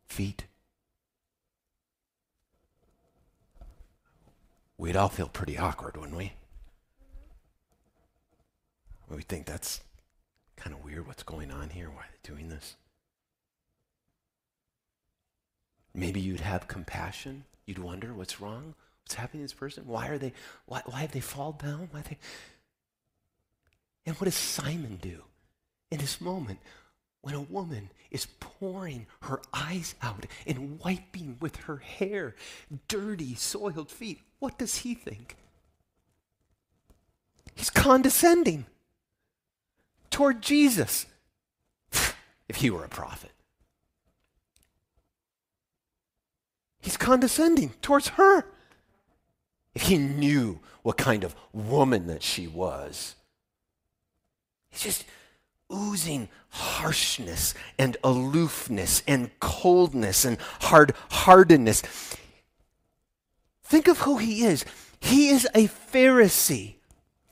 feet. 0.08 0.46
We'd 4.78 4.98
all 4.98 5.10
feel 5.10 5.30
pretty 5.30 5.58
awkward, 5.58 5.96
wouldn't 5.98 6.18
we? 6.18 6.34
We 9.10 9.22
think 9.24 9.46
that's 9.46 9.80
kind 10.58 10.76
of 10.76 10.84
weird 10.84 11.08
what's 11.08 11.24
going 11.24 11.50
on 11.50 11.70
here. 11.70 11.90
Why 11.90 12.02
are 12.02 12.10
they 12.12 12.30
doing 12.30 12.50
this? 12.50 12.76
Maybe 15.98 16.22
you'd 16.22 16.42
have 16.42 16.68
compassion. 16.68 17.44
You'd 17.66 17.80
wonder 17.80 18.14
what's 18.14 18.40
wrong, 18.40 18.76
what's 19.04 19.16
happening 19.16 19.42
to 19.42 19.46
this 19.46 19.60
person. 19.60 19.84
Why 19.88 20.08
are 20.10 20.20
they? 20.20 20.32
Why, 20.68 20.84
why 20.86 21.00
have 21.00 21.12
they 21.12 21.20
fallen 21.20 21.58
down? 21.58 21.90
Why 21.92 22.04
they? 22.04 22.20
And 24.06 24.16
what 24.16 24.26
does 24.26 24.36
Simon 24.36 25.00
do 25.02 25.24
in 25.90 25.98
this 25.98 26.22
moment 26.22 26.60
when 27.22 27.34
a 27.34 27.42
woman 27.42 27.90
is 28.12 28.28
pouring 28.40 29.08
her 29.24 29.42
eyes 29.52 29.96
out 30.04 30.28
and 30.46 30.80
wiping 30.80 31.38
with 31.42 31.56
her 31.58 31.78
hair 31.78 32.36
dirty, 32.88 33.34
soiled 33.34 33.90
feet? 33.90 34.22
What 34.38 34.60
does 34.60 34.78
he 34.78 34.94
think? 34.94 35.36
He's 37.56 37.72
condescending 37.72 38.68
toward 40.12 40.44
Jesus. 40.44 41.08
if 42.48 42.58
he 42.58 42.70
were 42.70 42.84
a 42.84 42.90
prophet. 42.90 43.32
He's 46.88 46.96
condescending 46.96 47.74
towards 47.82 48.08
her. 48.16 48.46
If 49.76 49.82
he 49.82 49.98
knew 49.98 50.62
what 50.84 50.96
kind 50.96 51.26
of 51.26 51.36
woman 51.52 52.08
that 52.08 52.24
she 52.24 52.48
was, 52.48 53.16
he's 54.70 54.84
just 54.84 55.06
oozing 55.70 56.30
harshness 56.48 57.54
and 57.78 57.98
aloofness 58.06 59.04
and 59.06 59.38
coldness 59.42 60.24
and 60.24 60.38
hard 60.62 60.94
heartedness. 61.12 61.84
Think 63.66 63.90
of 63.90 63.98
who 63.98 64.16
he 64.16 64.46
is. 64.46 64.64
He 65.02 65.28
is 65.28 65.46
a 65.54 65.68
Pharisee 65.68 66.76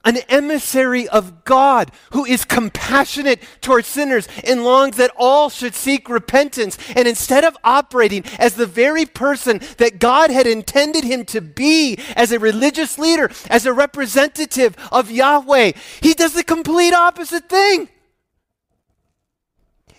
an 0.05 0.17
emissary 0.29 1.07
of 1.09 1.43
God 1.43 1.91
who 2.11 2.23
is 2.23 2.45
compassionate 2.45 3.41
towards 3.59 3.87
sinners 3.87 4.27
and 4.43 4.63
longs 4.63 4.97
that 4.97 5.11
all 5.17 5.49
should 5.49 5.75
seek 5.75 6.07
repentance. 6.07 6.77
And 6.95 7.07
instead 7.07 7.43
of 7.43 7.57
operating 7.63 8.23
as 8.39 8.55
the 8.55 8.67
very 8.67 9.05
person 9.05 9.59
that 9.77 9.99
God 9.99 10.29
had 10.29 10.47
intended 10.47 11.03
him 11.03 11.25
to 11.25 11.41
be 11.41 11.97
as 12.15 12.31
a 12.31 12.39
religious 12.39 12.97
leader, 12.97 13.29
as 13.49 13.65
a 13.65 13.73
representative 13.73 14.75
of 14.91 15.11
Yahweh, 15.11 15.73
he 16.01 16.13
does 16.13 16.33
the 16.33 16.43
complete 16.43 16.93
opposite 16.93 17.49
thing. 17.49 17.89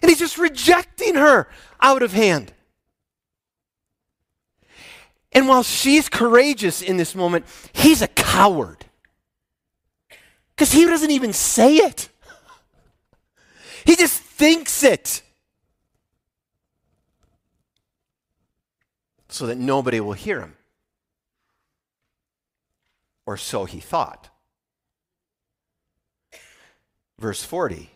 And 0.00 0.08
he's 0.08 0.18
just 0.18 0.38
rejecting 0.38 1.16
her 1.16 1.48
out 1.80 2.02
of 2.02 2.12
hand. 2.12 2.52
And 5.32 5.48
while 5.48 5.62
she's 5.62 6.08
courageous 6.08 6.80
in 6.80 6.96
this 6.96 7.14
moment, 7.14 7.44
he's 7.74 8.00
a 8.00 8.08
coward. 8.08 8.85
Because 10.56 10.72
he 10.72 10.86
doesn't 10.86 11.10
even 11.10 11.34
say 11.34 11.76
it, 11.76 12.08
he 13.84 13.94
just 13.94 14.20
thinks 14.20 14.82
it. 14.82 15.22
So 19.28 19.46
that 19.46 19.58
nobody 19.58 20.00
will 20.00 20.14
hear 20.14 20.40
him. 20.40 20.56
Or 23.26 23.36
so 23.36 23.66
he 23.66 23.80
thought. 23.80 24.30
Verse 27.18 27.42
40 27.42 27.90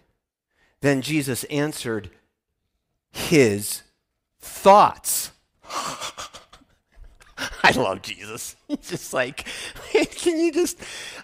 Then 0.82 1.00
Jesus 1.00 1.44
answered 1.44 2.10
his 3.10 3.82
thoughts. 4.38 5.30
I 7.78 7.82
love 7.82 8.02
Jesus. 8.02 8.56
Just 8.82 9.12
like, 9.12 9.46
can 10.16 10.38
you 10.38 10.52
just 10.52 10.78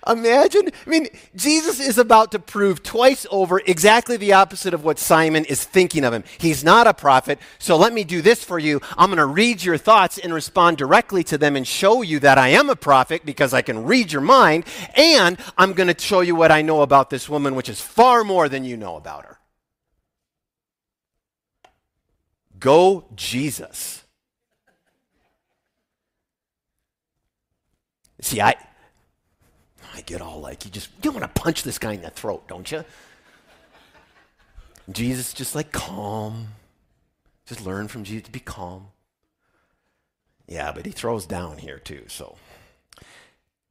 imagine? 0.07 0.69
I 0.87 0.91
mean, 0.91 1.07
Jesus 1.35 1.81
is 1.81 1.99
about 1.99 2.33
to 2.33 2.39
prove 2.39 2.83
twice 2.83 3.27
over 3.31 3.61
exactly 3.61 4.17
the 4.17 4.33
opposite 4.33 4.75
of 4.75 4.85
what 4.85 4.99
Simon 4.99 5.45
is 5.45 5.63
thinking 5.65 6.05
of 6.05 6.13
him. 6.13 6.25
He's 6.39 6.65
not 6.65 6.87
a 6.87 6.95
prophet, 6.95 7.39
so 7.59 7.77
let 7.77 7.93
me 7.93 8.05
do 8.05 8.23
this 8.23 8.43
for 8.43 8.59
you. 8.59 8.81
I'm 8.97 9.09
going 9.09 9.19
to 9.19 9.27
read 9.27 9.63
your 9.63 9.79
thoughts 9.79 10.19
and 10.19 10.35
respond 10.35 10.77
directly 10.79 11.23
to 11.25 11.39
them 11.39 11.57
and 11.57 11.67
show 11.67 12.03
you 12.03 12.19
that 12.21 12.39
I 12.39 12.49
am 12.49 12.71
a 12.71 12.77
prophet 12.77 13.25
because 13.25 13.55
I 13.55 13.63
can 13.63 13.85
read 13.85 14.13
your 14.13 14.23
mind, 14.23 14.65
and 14.95 15.39
I'm 15.57 15.73
going 15.73 15.93
to 15.93 16.01
show 16.01 16.21
you 16.21 16.35
what 16.35 16.51
I 16.51 16.63
know 16.63 16.83
about 16.83 17.11
this 17.11 17.29
woman, 17.29 17.55
which 17.55 17.69
is 17.69 17.81
far 17.81 18.25
more 18.25 18.49
than 18.49 18.65
you 18.65 18.77
know 18.77 18.97
about 18.97 19.25
her. 19.25 19.39
Go, 22.59 23.07
Jesus. 23.15 24.06
See, 28.27 28.41
I, 28.41 28.57
I 29.95 30.01
get 30.01 30.21
all 30.21 30.41
like, 30.41 30.65
you 30.65 30.71
just, 30.73 30.89
you 31.01 31.13
want 31.13 31.23
to 31.23 31.41
punch 31.41 31.63
this 31.63 31.79
guy 31.79 31.93
in 31.93 32.03
the 32.03 32.11
throat, 32.11 32.49
don't 32.49 32.69
you? 32.73 32.85
Jesus 34.91 35.33
just 35.33 35.55
like 35.55 35.71
calm. 35.71 36.49
Just 37.47 37.65
learn 37.65 37.87
from 37.87 38.03
Jesus 38.03 38.25
to 38.25 38.33
be 38.33 38.41
calm. 38.41 38.89
Yeah, 40.49 40.73
but 40.73 40.87
he 40.87 40.91
throws 40.91 41.25
down 41.25 41.59
here 41.59 41.79
too, 41.79 42.03
so. 42.09 42.35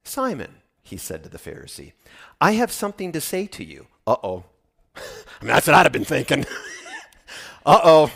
Simon, 0.06 0.56
he 0.84 0.96
said 0.96 1.22
to 1.24 1.30
the 1.30 1.38
Pharisee, 1.38 1.92
I 2.40 2.54
have 2.54 2.72
something 2.72 3.12
to 3.12 3.20
say 3.20 3.48
to 3.48 3.64
you. 3.66 3.88
Uh 4.08 4.16
oh. 4.24 4.46
I 4.96 5.00
mean, 5.42 5.48
that's 5.54 5.68
what 5.68 5.76
I'd 5.76 5.84
have 5.84 5.92
been 5.92 6.06
thinking. 6.06 6.46
uh 7.66 7.82
oh. 7.84 8.12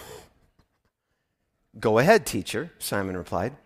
Go 1.78 2.00
ahead, 2.00 2.26
teacher, 2.26 2.72
Simon 2.80 3.18
replied. 3.18 3.58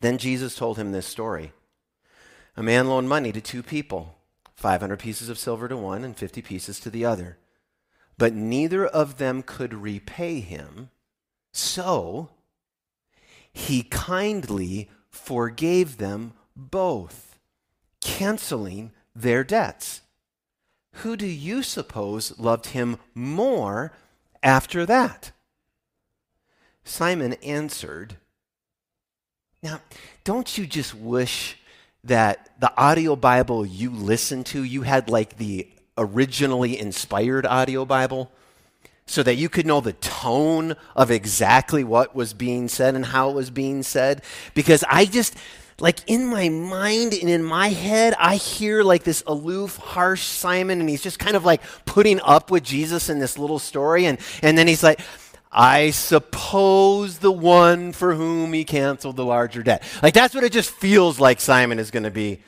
Then 0.00 0.18
Jesus 0.18 0.54
told 0.54 0.76
him 0.78 0.92
this 0.92 1.06
story. 1.06 1.52
A 2.56 2.62
man 2.62 2.88
loaned 2.88 3.08
money 3.08 3.32
to 3.32 3.40
two 3.40 3.62
people 3.62 4.14
500 4.54 4.98
pieces 4.98 5.28
of 5.28 5.38
silver 5.38 5.68
to 5.68 5.76
one 5.76 6.02
and 6.02 6.16
50 6.16 6.40
pieces 6.40 6.80
to 6.80 6.90
the 6.90 7.04
other. 7.04 7.38
But 8.16 8.32
neither 8.32 8.86
of 8.86 9.18
them 9.18 9.42
could 9.42 9.74
repay 9.74 10.40
him. 10.40 10.88
So 11.52 12.30
he 13.52 13.82
kindly 13.82 14.90
forgave 15.10 15.98
them 15.98 16.32
both, 16.54 17.38
canceling 18.00 18.92
their 19.14 19.44
debts. 19.44 20.02
Who 20.96 21.16
do 21.16 21.26
you 21.26 21.62
suppose 21.62 22.38
loved 22.38 22.68
him 22.68 22.98
more 23.14 23.92
after 24.42 24.86
that? 24.86 25.32
Simon 26.84 27.34
answered, 27.34 28.16
Now, 29.62 29.80
don't 30.24 30.56
you 30.56 30.66
just 30.66 30.94
wish 30.94 31.58
that 32.04 32.50
the 32.60 32.72
audio 32.76 33.16
Bible 33.16 33.66
you 33.66 33.90
listen 33.90 34.44
to, 34.44 34.62
you 34.62 34.82
had 34.82 35.08
like 35.08 35.38
the 35.38 35.68
originally 35.98 36.78
inspired 36.78 37.46
audio 37.46 37.84
Bible? 37.84 38.30
so 39.06 39.22
that 39.22 39.36
you 39.36 39.48
could 39.48 39.66
know 39.66 39.80
the 39.80 39.92
tone 39.94 40.74
of 40.96 41.10
exactly 41.10 41.84
what 41.84 42.14
was 42.14 42.34
being 42.34 42.68
said 42.68 42.94
and 42.94 43.06
how 43.06 43.30
it 43.30 43.34
was 43.34 43.50
being 43.50 43.82
said. 43.82 44.22
Because 44.52 44.84
I 44.90 45.04
just, 45.04 45.36
like 45.78 46.00
in 46.08 46.26
my 46.26 46.48
mind 46.48 47.14
and 47.14 47.30
in 47.30 47.44
my 47.44 47.68
head, 47.68 48.14
I 48.18 48.36
hear 48.36 48.82
like 48.82 49.04
this 49.04 49.22
aloof, 49.26 49.76
harsh 49.76 50.22
Simon, 50.22 50.80
and 50.80 50.88
he's 50.88 51.02
just 51.02 51.20
kind 51.20 51.36
of 51.36 51.44
like 51.44 51.62
putting 51.84 52.20
up 52.20 52.50
with 52.50 52.64
Jesus 52.64 53.08
in 53.08 53.20
this 53.20 53.38
little 53.38 53.60
story. 53.60 54.06
And, 54.06 54.18
and 54.42 54.58
then 54.58 54.66
he's 54.66 54.82
like, 54.82 55.00
I 55.58 55.90
suppose 55.90 57.16
the 57.18 57.32
one 57.32 57.92
for 57.92 58.14
whom 58.14 58.52
he 58.52 58.66
canceled 58.66 59.16
the 59.16 59.24
larger 59.24 59.62
debt. 59.62 59.82
Like 60.02 60.12
that's 60.12 60.34
what 60.34 60.44
it 60.44 60.52
just 60.52 60.70
feels 60.70 61.18
like 61.18 61.40
Simon 61.40 61.78
is 61.78 61.90
going 61.90 62.02
to 62.02 62.10
be. 62.10 62.42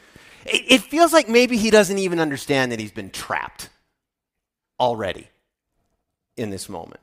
It, 0.45 0.65
it, 0.69 0.83
feels 0.83 1.15
like 1.15 1.27
maybe 1.27 1.57
he 1.57 1.71
doesn't 1.71 1.97
even 1.97 2.21
understand 2.21 2.71
that 2.71 2.79
he's 2.79 2.93
been 2.93 3.09
trapped 3.09 3.71
already 4.79 5.29
in 6.37 6.51
this 6.51 6.69
moment. 6.69 7.01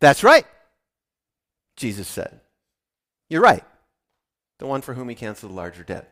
That's 0.00 0.24
right, 0.24 0.46
Jesus 1.76 2.08
said. 2.08 2.40
You're 3.28 3.42
right. 3.42 3.64
The 4.60 4.66
one 4.66 4.80
for 4.80 4.94
whom 4.94 5.10
he 5.10 5.14
canceled 5.14 5.52
the 5.52 5.56
larger 5.56 5.82
debt. 5.82 6.10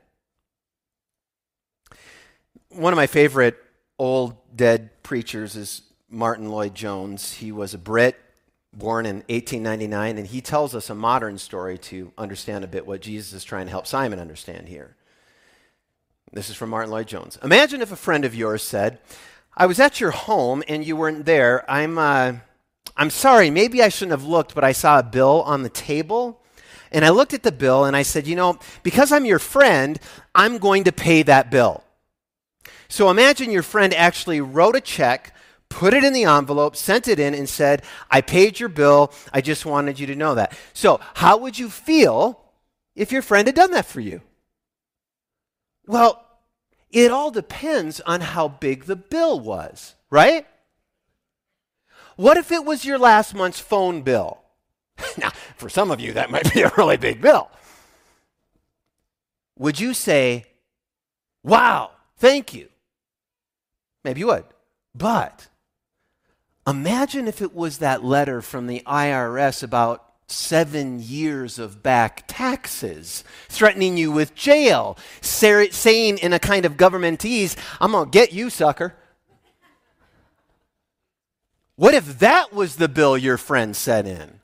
One 2.69 2.93
of 2.93 2.99
my 2.99 3.07
favorite 3.07 3.57
old 3.99 4.37
dead 4.55 4.91
preachers 5.03 5.57
is 5.57 5.83
Martyn 6.11 6.51
Lloyd-Jones. 6.51 7.33
He 7.33 7.51
was 7.51 7.73
a 7.73 7.79
Brit 7.79 8.17
born 8.73 9.07
in 9.07 9.17
1899, 9.29 10.19
and 10.19 10.27
he 10.27 10.41
tells 10.41 10.75
us 10.75 10.91
a 10.91 10.95
modern 10.95 11.39
story 11.39 11.79
to 11.79 12.13
understand 12.19 12.65
a 12.65 12.69
bit 12.69 12.87
what 12.87 13.01
Jesus 13.01 13.33
is 13.33 13.45
trying 13.45 13.67
to 13.67 13.71
help 13.71 13.87
Simon 13.87 14.19
understand 14.19 14.69
here. 14.69 14.95
This 16.33 16.51
is 16.51 16.57
from 16.57 16.71
Martyn 16.71 16.91
Lloyd-Jones. 16.91 17.39
Imagine 17.43 17.81
if 17.81 17.91
a 17.91 17.97
friend 17.97 18.25
of 18.25 18.35
yours 18.35 18.63
said, 18.63 18.99
I 19.57 19.67
was 19.67 19.81
at 19.81 20.01
your 20.01 20.11
home 20.11 20.63
and 20.69 20.87
you 20.87 20.97
weren't 20.97 21.25
there. 21.25 21.69
I'm, 21.71 21.99
uh, 21.99 22.35
I'm 22.97 23.11
sorry, 23.11 23.51
maybe 23.51 23.83
I 23.83 23.89
shouldn't 23.89 24.19
have 24.19 24.29
looked, 24.29 24.55
but 24.55 24.63
I 24.65 24.73
saw 24.73 24.99
a 24.99 25.03
bill 25.03 25.43
on 25.43 25.63
the 25.63 25.69
table. 25.69 26.41
And 26.93 27.05
I 27.05 27.11
looked 27.11 27.35
at 27.35 27.43
the 27.43 27.53
bill 27.53 27.85
and 27.85 27.97
I 27.97 28.03
said, 28.03 28.27
You 28.27 28.37
know, 28.37 28.59
because 28.83 29.13
I'm 29.13 29.25
your 29.25 29.39
friend, 29.39 29.99
I'm 30.35 30.59
going 30.59 30.85
to 30.85 30.93
pay 30.93 31.23
that 31.23 31.51
bill. 31.51 31.83
So 32.89 33.11
imagine 33.11 33.51
your 33.51 33.63
friend 33.63 33.93
actually 33.93 34.41
wrote 34.41 34.77
a 34.77 34.81
check 34.81 35.35
put 35.69 35.95
it 35.95 36.05
in 36.05 36.13
the 36.13 36.25
envelope, 36.25 36.77
sent 36.77 37.09
it 37.09 37.19
in, 37.19 37.35
and 37.35 37.49
said, 37.49 37.83
I 38.11 38.21
paid 38.21 38.61
your 38.61 38.69
bill. 38.69 39.13
I 39.33 39.41
just 39.41 39.67
wanted 39.67 39.99
you 39.99 40.07
to 40.07 40.15
know 40.15 40.35
that. 40.35 40.57
So, 40.73 41.01
how 41.15 41.37
would 41.39 41.59
you 41.59 41.69
feel 41.69 42.41
if 42.95 43.13
your 43.13 43.23
friend 43.23 43.49
had 43.49 43.55
done 43.55 43.71
that 43.73 43.87
for 43.87 44.01
you? 44.01 44.23
Well, 45.87 46.25
it 46.91 47.11
all 47.11 47.31
depends 47.31 48.01
on 48.01 48.21
how 48.21 48.49
big 48.49 48.85
the 48.85 48.97
bill 48.97 49.39
was, 49.39 49.95
right? 50.11 50.47
What 52.17 52.37
if 52.37 52.51
it 52.51 52.65
was 52.65 52.85
your 52.85 52.99
last 52.99 53.35
month's 53.35 53.61
phone 53.61 54.03
bill? 54.03 54.41
now, 55.19 55.31
for 55.57 55.69
some 55.69 55.91
of 55.91 56.01
you, 56.01 56.15
that 56.15 56.31
might 56.31 56.53
be 56.53 56.63
a 56.63 56.73
really 56.77 56.97
big 56.97 57.21
bill. 57.21 57.51
Would 59.57 59.79
you 59.81 59.95
say, 59.95 60.45
Wow, 61.43 61.93
thank 62.17 62.53
you? 62.55 62.69
Maybe 64.05 64.21
you 64.21 64.27
would. 64.27 64.45
But 64.95 65.48
Imagine 66.69 67.29
if 67.29 67.41
it 67.41 67.55
was 67.55 67.79
that 67.79 68.05
letter 68.05 68.43
from 68.43 68.67
the 68.67 68.83
IRS 68.87 69.63
about 69.63 70.05
seven 70.27 71.01
years 71.01 71.59
of 71.59 71.83
back 71.83 72.25
taxes, 72.27 73.25
threatening 73.49 73.97
you 73.97 74.13
with 74.13 74.35
jail, 74.35 74.99
saying 75.23 76.19
in 76.19 76.35
a 76.35 76.39
kind 76.39 76.67
of 76.67 76.77
governmentese, 76.77 77.57
I'm 77.81 77.93
going 77.93 78.05
to 78.05 78.11
get 78.11 78.35
you, 78.35 78.51
sucker. 78.51 78.95
What 81.77 81.95
if 81.95 82.19
that 82.19 82.53
was 82.53 82.77
the 82.77 82.89
bill 82.89 83.17
your 83.17 83.39
friend 83.39 83.75
sent 83.75 84.07
in? 84.07 84.41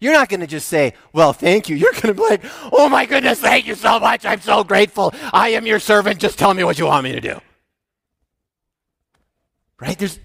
You're 0.00 0.14
not 0.14 0.30
going 0.30 0.40
to 0.40 0.46
just 0.46 0.68
say, 0.68 0.94
Well, 1.12 1.32
thank 1.34 1.68
you. 1.68 1.76
You're 1.76 1.92
going 1.92 2.08
to 2.08 2.14
be 2.14 2.22
like, 2.22 2.42
Oh 2.72 2.88
my 2.88 3.04
goodness, 3.04 3.40
thank 3.40 3.66
you 3.66 3.74
so 3.74 3.98
much. 3.98 4.24
I'm 4.24 4.40
so 4.40 4.64
grateful. 4.64 5.12
I 5.32 5.50
am 5.50 5.66
your 5.66 5.80
servant. 5.80 6.20
Just 6.20 6.38
tell 6.38 6.54
me 6.54 6.64
what 6.64 6.78
you 6.78 6.86
want 6.86 7.04
me 7.04 7.12
to 7.12 7.20
do. 7.20 7.40
Right? 9.78 9.98
There's, 9.98 10.18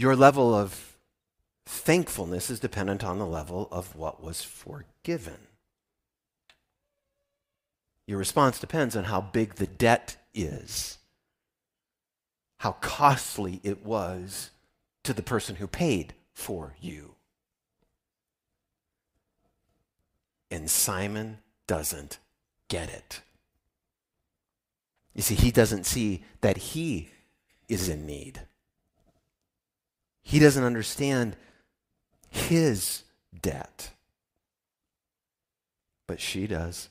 your 0.00 0.16
level 0.16 0.54
of 0.54 0.96
thankfulness 1.66 2.48
is 2.48 2.58
dependent 2.58 3.04
on 3.04 3.18
the 3.18 3.26
level 3.26 3.68
of 3.70 3.94
what 3.94 4.22
was 4.22 4.42
forgiven. 4.42 5.36
Your 8.06 8.16
response 8.16 8.58
depends 8.58 8.96
on 8.96 9.04
how 9.04 9.20
big 9.20 9.56
the 9.56 9.66
debt 9.66 10.16
is, 10.32 10.96
how 12.60 12.72
costly 12.80 13.60
it 13.62 13.84
was 13.84 14.50
to 15.04 15.12
the 15.12 15.22
person 15.22 15.56
who 15.56 15.66
paid 15.66 16.14
for 16.32 16.76
you. 16.80 17.16
And 20.50 20.70
Simon 20.70 21.40
doesn't 21.66 22.18
get 22.68 22.88
it. 22.88 23.20
You 25.14 25.20
see, 25.20 25.34
he 25.34 25.50
doesn't 25.50 25.84
see 25.84 26.24
that 26.40 26.56
he 26.56 27.10
is 27.68 27.90
in 27.90 28.06
need. 28.06 28.40
He 30.22 30.38
doesn't 30.38 30.64
understand 30.64 31.36
his 32.30 33.02
debt. 33.40 33.90
But 36.06 36.20
she 36.20 36.46
does. 36.46 36.88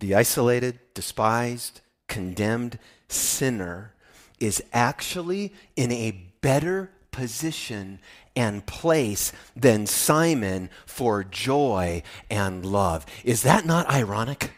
The 0.00 0.14
isolated, 0.14 0.78
despised, 0.92 1.80
condemned 2.08 2.78
sinner 3.08 3.94
is 4.38 4.62
actually 4.72 5.52
in 5.76 5.90
a 5.92 6.30
better 6.40 6.90
position 7.10 8.00
and 8.36 8.66
place 8.66 9.32
than 9.54 9.86
Simon 9.86 10.68
for 10.84 11.22
joy 11.22 12.02
and 12.28 12.66
love. 12.66 13.06
Is 13.22 13.42
that 13.42 13.64
not 13.64 13.88
ironic? 13.88 14.50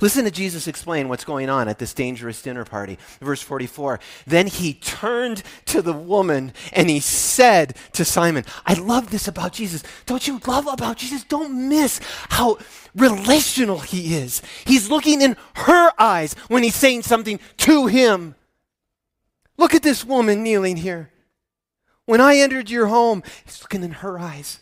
Listen 0.00 0.24
to 0.24 0.30
Jesus 0.30 0.66
explain 0.66 1.08
what's 1.08 1.24
going 1.24 1.50
on 1.50 1.68
at 1.68 1.78
this 1.78 1.94
dangerous 1.94 2.40
dinner 2.40 2.64
party. 2.64 2.98
Verse 3.20 3.42
44 3.42 4.00
Then 4.26 4.46
he 4.46 4.74
turned 4.74 5.42
to 5.66 5.82
the 5.82 5.92
woman 5.92 6.52
and 6.72 6.88
he 6.88 7.00
said 7.00 7.76
to 7.92 8.04
Simon, 8.04 8.44
I 8.66 8.74
love 8.74 9.10
this 9.10 9.28
about 9.28 9.52
Jesus. 9.52 9.82
Don't 10.06 10.26
you 10.26 10.40
love 10.46 10.66
about 10.66 10.96
Jesus? 10.96 11.24
Don't 11.24 11.68
miss 11.68 12.00
how 12.30 12.58
relational 12.94 13.80
he 13.80 14.16
is. 14.16 14.42
He's 14.64 14.90
looking 14.90 15.20
in 15.20 15.36
her 15.54 15.92
eyes 15.98 16.34
when 16.48 16.62
he's 16.62 16.74
saying 16.74 17.02
something 17.02 17.38
to 17.58 17.86
him. 17.86 18.34
Look 19.58 19.74
at 19.74 19.82
this 19.82 20.04
woman 20.04 20.42
kneeling 20.42 20.76
here. 20.76 21.10
When 22.06 22.20
I 22.20 22.36
entered 22.36 22.70
your 22.70 22.86
home, 22.86 23.22
he's 23.44 23.62
looking 23.62 23.84
in 23.84 23.92
her 23.92 24.18
eyes. 24.18 24.61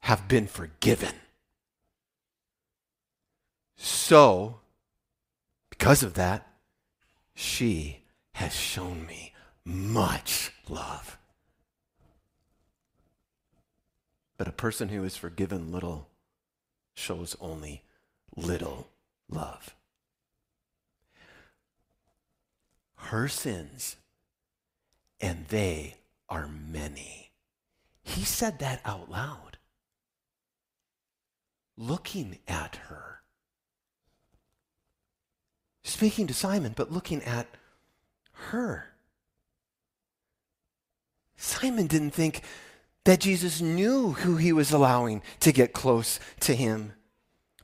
have 0.00 0.28
been 0.28 0.46
forgiven. 0.46 1.14
So, 3.76 4.60
because 5.70 6.02
of 6.02 6.14
that, 6.14 6.46
she 7.34 8.04
has 8.34 8.54
shown 8.54 9.06
me 9.06 9.32
much 9.64 10.52
love. 10.68 11.18
But 14.36 14.48
a 14.48 14.52
person 14.52 14.88
who 14.88 15.04
is 15.04 15.16
forgiven 15.16 15.70
little 15.70 16.08
shows 16.94 17.36
only 17.40 17.82
little 18.36 18.88
love. 19.28 19.74
Her 22.96 23.28
sins, 23.28 23.96
and 25.20 25.46
they 25.48 25.96
are 26.28 26.48
many. 26.48 27.32
He 28.02 28.24
said 28.24 28.58
that 28.60 28.80
out 28.84 29.10
loud 29.10 29.49
looking 31.80 32.38
at 32.46 32.76
her. 32.88 33.22
Speaking 35.82 36.26
to 36.26 36.34
Simon, 36.34 36.74
but 36.76 36.92
looking 36.92 37.22
at 37.24 37.46
her. 38.32 38.92
Simon 41.36 41.86
didn't 41.86 42.10
think 42.10 42.42
that 43.04 43.20
Jesus 43.20 43.62
knew 43.62 44.12
who 44.12 44.36
he 44.36 44.52
was 44.52 44.70
allowing 44.70 45.22
to 45.40 45.52
get 45.52 45.72
close 45.72 46.20
to 46.40 46.54
him. 46.54 46.92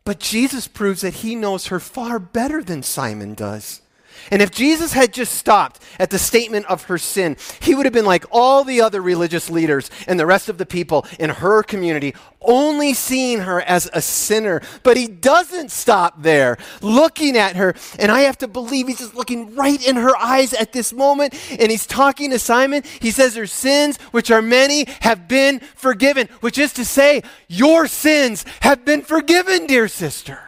But 0.05 0.19
Jesus 0.19 0.67
proves 0.67 1.03
that 1.03 1.15
he 1.15 1.35
knows 1.35 1.67
her 1.67 1.79
far 1.79 2.19
better 2.19 2.63
than 2.63 2.83
Simon 2.83 3.35
does. 3.35 3.83
And 4.31 4.43
if 4.43 4.51
Jesus 4.51 4.93
had 4.93 5.13
just 5.13 5.35
stopped 5.35 5.83
at 5.99 6.11
the 6.11 6.19
statement 6.19 6.67
of 6.67 6.85
her 6.85 6.99
sin, 6.99 7.37
he 7.61 7.75
would 7.75 7.87
have 7.87 7.93
been 7.93 8.05
like 8.05 8.25
all 8.31 8.65
the 8.65 8.81
other 8.81 9.01
religious 9.01 9.51
leaders 9.51 9.91
and 10.07 10.19
the 10.19 10.27
rest 10.27 10.49
of 10.49 10.59
the 10.59 10.67
people 10.67 11.07
in 11.19 11.31
her 11.31 11.63
community, 11.63 12.15
only 12.41 12.95
seeing 12.95 13.41
her 13.41 13.61
as 13.61 13.91
a 13.93 14.01
sinner. 14.01 14.63
But 14.83 14.97
he 14.97 15.09
doesn't 15.09 15.71
stop 15.71 16.23
there, 16.23 16.59
looking 16.81 17.37
at 17.37 17.57
her. 17.57 17.75
And 17.99 18.11
I 18.11 18.21
have 18.23 18.39
to 18.39 18.49
believe 18.49 18.89
he's 18.89 18.99
just 18.99 19.15
looking 19.15 19.55
right 19.55 19.85
in 19.87 19.97
her 19.97 20.17
eyes 20.17 20.53
at 20.53 20.73
this 20.73 20.93
moment. 20.93 21.35
And 21.59 21.71
he's 21.71 21.87
talking 21.87 22.31
to 22.31 22.39
Simon. 22.39 22.83
He 23.01 23.11
says, 23.11 23.35
Her 23.37 23.47
sins, 23.47 23.99
which 24.11 24.31
are 24.31 24.43
many, 24.43 24.87
have 25.01 25.29
been 25.29 25.61
forgiven, 25.75 26.29
which 26.41 26.59
is 26.59 26.73
to 26.75 26.85
say, 26.85 27.23
Your 27.49 27.87
sins 27.87 28.45
have 28.61 28.85
been 28.85 29.03
forgiven, 29.03 29.67
dear 29.67 29.89
sister. 29.89 30.41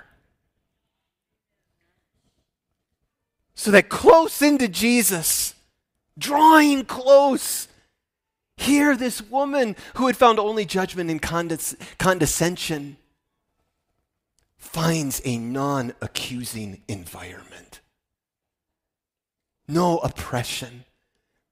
So 3.58 3.72
that 3.72 3.88
close 3.88 4.40
into 4.40 4.68
Jesus, 4.68 5.52
drawing 6.16 6.84
close, 6.84 7.66
here 8.56 8.94
this 8.94 9.20
woman 9.20 9.74
who 9.96 10.06
had 10.06 10.16
found 10.16 10.38
only 10.38 10.64
judgment 10.64 11.10
and 11.10 11.20
condes- 11.20 11.74
condescension 11.98 12.98
finds 14.56 15.20
a 15.24 15.38
non 15.38 15.92
accusing 16.00 16.82
environment. 16.86 17.80
No 19.66 19.98
oppression, 19.98 20.84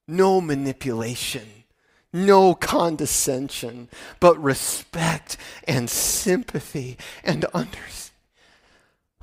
no 0.06 0.40
manipulation, 0.40 1.64
no 2.12 2.54
condescension, 2.54 3.88
but 4.20 4.40
respect 4.40 5.36
and 5.66 5.90
sympathy 5.90 6.98
and 7.24 7.46
understanding. 7.46 8.12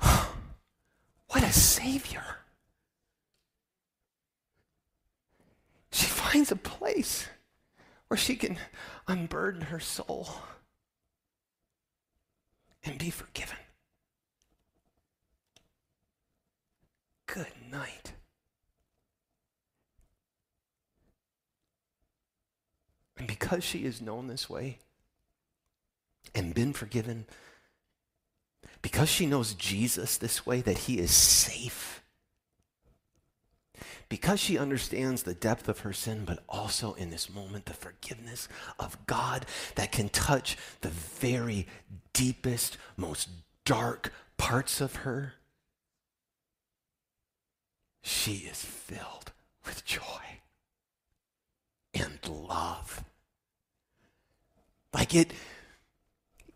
what 0.00 1.42
a 1.42 1.50
savior. 1.50 2.33
She 5.94 6.06
finds 6.06 6.50
a 6.50 6.56
place 6.56 7.28
where 8.08 8.18
she 8.18 8.34
can 8.34 8.58
unburden 9.06 9.60
her 9.60 9.78
soul 9.78 10.28
and 12.82 12.98
be 12.98 13.10
forgiven. 13.10 13.56
Good 17.26 17.52
night. 17.70 18.14
And 23.16 23.28
because 23.28 23.62
she 23.62 23.84
is 23.84 24.02
known 24.02 24.26
this 24.26 24.50
way 24.50 24.78
and 26.34 26.54
been 26.54 26.72
forgiven, 26.72 27.26
because 28.82 29.08
she 29.08 29.26
knows 29.26 29.54
Jesus 29.54 30.16
this 30.16 30.44
way, 30.44 30.60
that 30.60 30.78
he 30.78 30.98
is 30.98 31.12
safe 31.12 32.03
because 34.14 34.38
she 34.38 34.56
understands 34.56 35.24
the 35.24 35.34
depth 35.34 35.68
of 35.68 35.80
her 35.80 35.92
sin, 35.92 36.22
but 36.24 36.38
also 36.48 36.92
in 36.92 37.10
this 37.10 37.28
moment, 37.28 37.66
the 37.66 37.74
forgiveness 37.74 38.46
of 38.78 38.96
God 39.08 39.44
that 39.74 39.90
can 39.90 40.08
touch 40.08 40.56
the 40.82 40.88
very 40.88 41.66
deepest, 42.12 42.78
most 42.96 43.28
dark 43.64 44.12
parts 44.36 44.80
of 44.80 44.94
her, 44.94 45.32
she 48.04 48.46
is 48.48 48.64
filled 48.64 49.32
with 49.66 49.84
joy 49.84 50.38
and 51.92 52.20
love. 52.28 53.02
Like 54.92 55.12
it 55.12 55.32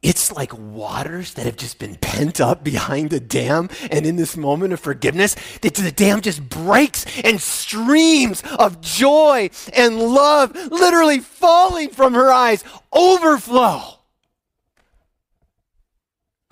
it's 0.03 0.31
like 0.31 0.57
waters 0.57 1.35
that 1.35 1.47
have 1.47 1.57
just 1.57 1.79
been 1.79 1.97
pent 1.97 2.41
up 2.41 2.63
behind 2.63 3.13
a 3.13 3.19
dam. 3.19 3.69
And 3.91 4.07
in 4.07 4.17
this 4.17 4.37
moment 4.37 4.73
of 4.73 4.81
forgiveness, 4.81 5.35
the, 5.61 5.71
the 5.71 5.91
dam 5.91 6.21
just 6.21 6.49
breaks 6.49 7.05
and 7.25 7.41
streams 7.41 8.43
of 8.59 8.81
joy 8.81 9.51
and 9.73 9.99
love, 9.99 10.55
literally 10.71 11.19
falling 11.19 11.91
from 11.91 12.15
her 12.15 12.31
eyes, 12.31 12.63
overflow. 12.93 13.99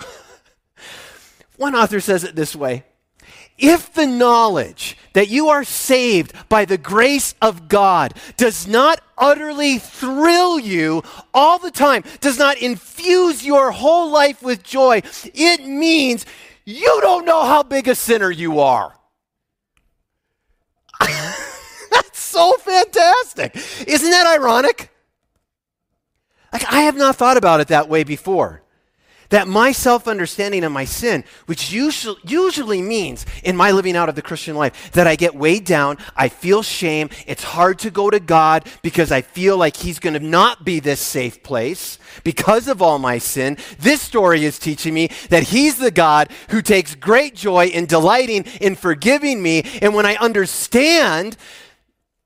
One 1.56 1.76
author 1.76 2.00
says 2.00 2.24
it 2.24 2.34
this 2.34 2.56
way 2.56 2.84
if 3.58 3.92
the 3.92 4.06
knowledge 4.06 4.96
that 5.14 5.28
you 5.28 5.48
are 5.48 5.64
saved 5.64 6.32
by 6.48 6.64
the 6.64 6.78
grace 6.78 7.34
of 7.40 7.68
God 7.68 8.14
does 8.36 8.66
not 8.66 9.00
utterly 9.16 9.78
thrill 9.78 10.58
you 10.58 11.02
all 11.32 11.58
the 11.58 11.70
time, 11.70 12.04
does 12.20 12.38
not 12.38 12.58
infuse 12.58 13.44
your 13.44 13.70
whole 13.70 14.10
life 14.10 14.42
with 14.42 14.62
joy, 14.62 15.02
it 15.34 15.66
means 15.66 16.26
you 16.64 16.98
don't 17.00 17.24
know 17.24 17.44
how 17.44 17.62
big 17.62 17.88
a 17.88 17.94
sinner 17.94 18.30
you 18.30 18.60
are. 18.60 18.94
That's 21.00 22.18
so 22.18 22.54
fantastic. 22.54 23.56
Isn't 23.86 24.10
that 24.10 24.26
ironic? 24.26 24.90
Like, 26.52 26.70
I 26.72 26.82
have 26.82 26.96
not 26.96 27.16
thought 27.16 27.36
about 27.36 27.60
it 27.60 27.68
that 27.68 27.88
way 27.88 28.04
before. 28.04 28.62
That 29.30 29.48
my 29.48 29.72
self 29.72 30.06
understanding 30.06 30.62
of 30.64 30.72
my 30.72 30.84
sin, 30.84 31.24
which 31.46 31.72
usually, 31.72 32.20
usually 32.24 32.80
means 32.80 33.26
in 33.42 33.56
my 33.56 33.72
living 33.72 33.96
out 33.96 34.08
of 34.08 34.14
the 34.14 34.22
Christian 34.22 34.56
life, 34.56 34.92
that 34.92 35.06
I 35.06 35.16
get 35.16 35.34
weighed 35.34 35.64
down, 35.64 35.98
I 36.16 36.28
feel 36.28 36.62
shame, 36.62 37.10
it's 37.26 37.42
hard 37.42 37.80
to 37.80 37.90
go 37.90 38.08
to 38.08 38.20
God 38.20 38.66
because 38.82 39.10
I 39.10 39.22
feel 39.22 39.56
like 39.56 39.76
He's 39.76 39.98
going 39.98 40.14
to 40.14 40.20
not 40.20 40.64
be 40.64 40.80
this 40.80 41.00
safe 41.00 41.42
place 41.42 41.98
because 42.22 42.68
of 42.68 42.80
all 42.80 42.98
my 42.98 43.18
sin. 43.18 43.56
This 43.78 44.00
story 44.00 44.44
is 44.44 44.58
teaching 44.58 44.94
me 44.94 45.10
that 45.30 45.44
He's 45.44 45.76
the 45.76 45.90
God 45.90 46.30
who 46.50 46.62
takes 46.62 46.94
great 46.94 47.34
joy 47.34 47.66
in 47.66 47.86
delighting 47.86 48.44
in 48.60 48.76
forgiving 48.76 49.42
me. 49.42 49.64
And 49.82 49.94
when 49.94 50.06
I 50.06 50.14
understand, 50.16 51.36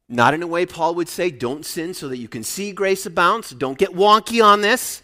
not 0.09 0.35
in 0.35 0.43
a 0.43 0.47
way 0.47 0.67
Paul 0.67 0.95
would 0.97 1.09
say, 1.09 1.31
don't 1.31 1.65
sin 1.65 1.95
so 1.95 2.09
that 2.09 2.19
you 2.19 2.29
can 2.29 2.43
see 2.43 2.73
grace 2.73 3.07
abound, 3.07 3.47
so 3.47 3.57
don't 3.57 3.79
get 3.79 3.91
wonky 3.91 4.45
on 4.45 4.61
this 4.61 5.03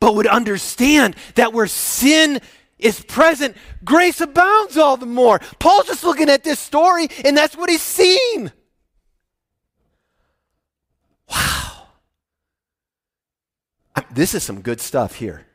but 0.00 0.14
would 0.14 0.26
understand 0.26 1.16
that 1.34 1.52
where 1.52 1.66
sin 1.66 2.40
is 2.78 3.00
present, 3.00 3.56
grace 3.84 4.20
abounds 4.20 4.76
all 4.76 4.96
the 4.96 5.06
more. 5.06 5.40
Paul's 5.58 5.86
just 5.86 6.04
looking 6.04 6.28
at 6.28 6.44
this 6.44 6.58
story, 6.58 7.08
and 7.24 7.36
that's 7.36 7.56
what 7.56 7.70
he's 7.70 7.82
seen. 7.82 8.52
Wow. 11.30 11.86
This 14.12 14.34
is 14.34 14.42
some 14.42 14.60
good 14.60 14.80
stuff 14.80 15.16
here. 15.16 15.46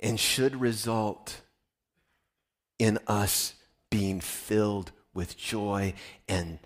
And 0.00 0.20
should 0.20 0.60
result 0.60 1.40
in 2.78 2.98
us 3.06 3.54
being 3.90 4.20
filled 4.20 4.92
with 5.14 5.36
joy 5.38 5.94
and, 6.28 6.58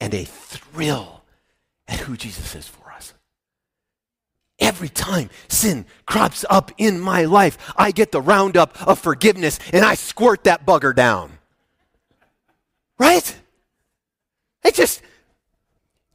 and 0.00 0.14
a 0.14 0.24
thrill 0.24 1.22
at 1.86 2.00
who 2.00 2.16
Jesus 2.16 2.54
is 2.54 2.66
for. 2.66 2.87
Every 4.68 4.90
time 4.90 5.30
sin 5.48 5.86
crops 6.04 6.44
up 6.50 6.70
in 6.76 7.00
my 7.00 7.24
life, 7.24 7.56
I 7.74 7.90
get 7.90 8.12
the 8.12 8.20
roundup 8.20 8.86
of 8.86 8.98
forgiveness 8.98 9.58
and 9.72 9.82
I 9.82 9.94
squirt 9.94 10.44
that 10.44 10.66
bugger 10.66 10.94
down. 10.94 11.38
Right? 12.98 13.34
It 14.62 14.74
just, 14.74 15.00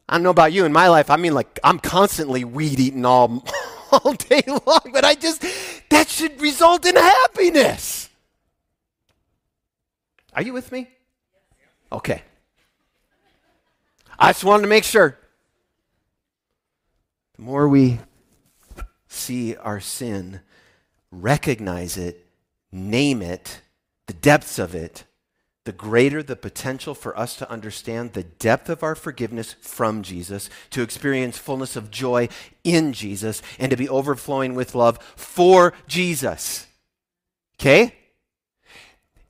I 0.07 0.13
don't 0.13 0.23
know 0.23 0.29
about 0.29 0.53
you 0.53 0.65
in 0.65 0.71
my 0.71 0.87
life. 0.87 1.09
I 1.09 1.15
mean, 1.15 1.33
like, 1.33 1.59
I'm 1.63 1.79
constantly 1.79 2.43
weed 2.43 2.79
eating 2.79 3.05
all, 3.05 3.43
all 3.91 4.13
day 4.13 4.43
long, 4.47 4.91
but 4.93 5.03
I 5.03 5.15
just, 5.15 5.43
that 5.89 6.07
should 6.07 6.39
result 6.39 6.85
in 6.85 6.95
happiness. 6.95 8.07
Are 10.35 10.43
you 10.43 10.53
with 10.53 10.71
me? 10.71 10.89
Okay. 11.91 12.21
I 14.19 14.29
just 14.29 14.43
wanted 14.43 14.61
to 14.61 14.69
make 14.69 14.83
sure. 14.83 15.17
The 17.35 17.41
more 17.41 17.67
we 17.67 17.97
see 19.23 19.55
our 19.55 19.79
sin, 19.79 20.41
recognize 21.11 21.97
it, 21.97 22.25
name 22.71 23.21
it, 23.21 23.61
the 24.07 24.13
depths 24.13 24.59
of 24.59 24.75
it, 24.75 25.05
the 25.65 25.71
greater 25.71 26.21
the 26.21 26.35
potential 26.35 26.93
for 26.93 27.17
us 27.17 27.37
to 27.37 27.49
understand 27.49 28.13
the 28.13 28.23
depth 28.23 28.69
of 28.69 28.83
our 28.83 28.95
forgiveness 28.95 29.53
from 29.61 30.03
Jesus, 30.03 30.49
to 30.71 30.81
experience 30.81 31.37
fullness 31.37 31.75
of 31.75 31.89
joy 31.89 32.27
in 32.63 32.91
Jesus, 32.91 33.41
and 33.57 33.69
to 33.69 33.77
be 33.77 33.87
overflowing 33.87 34.55
with 34.55 34.75
love 34.75 34.99
for 35.15 35.73
Jesus. 35.87 36.67
Okay? 37.59 37.95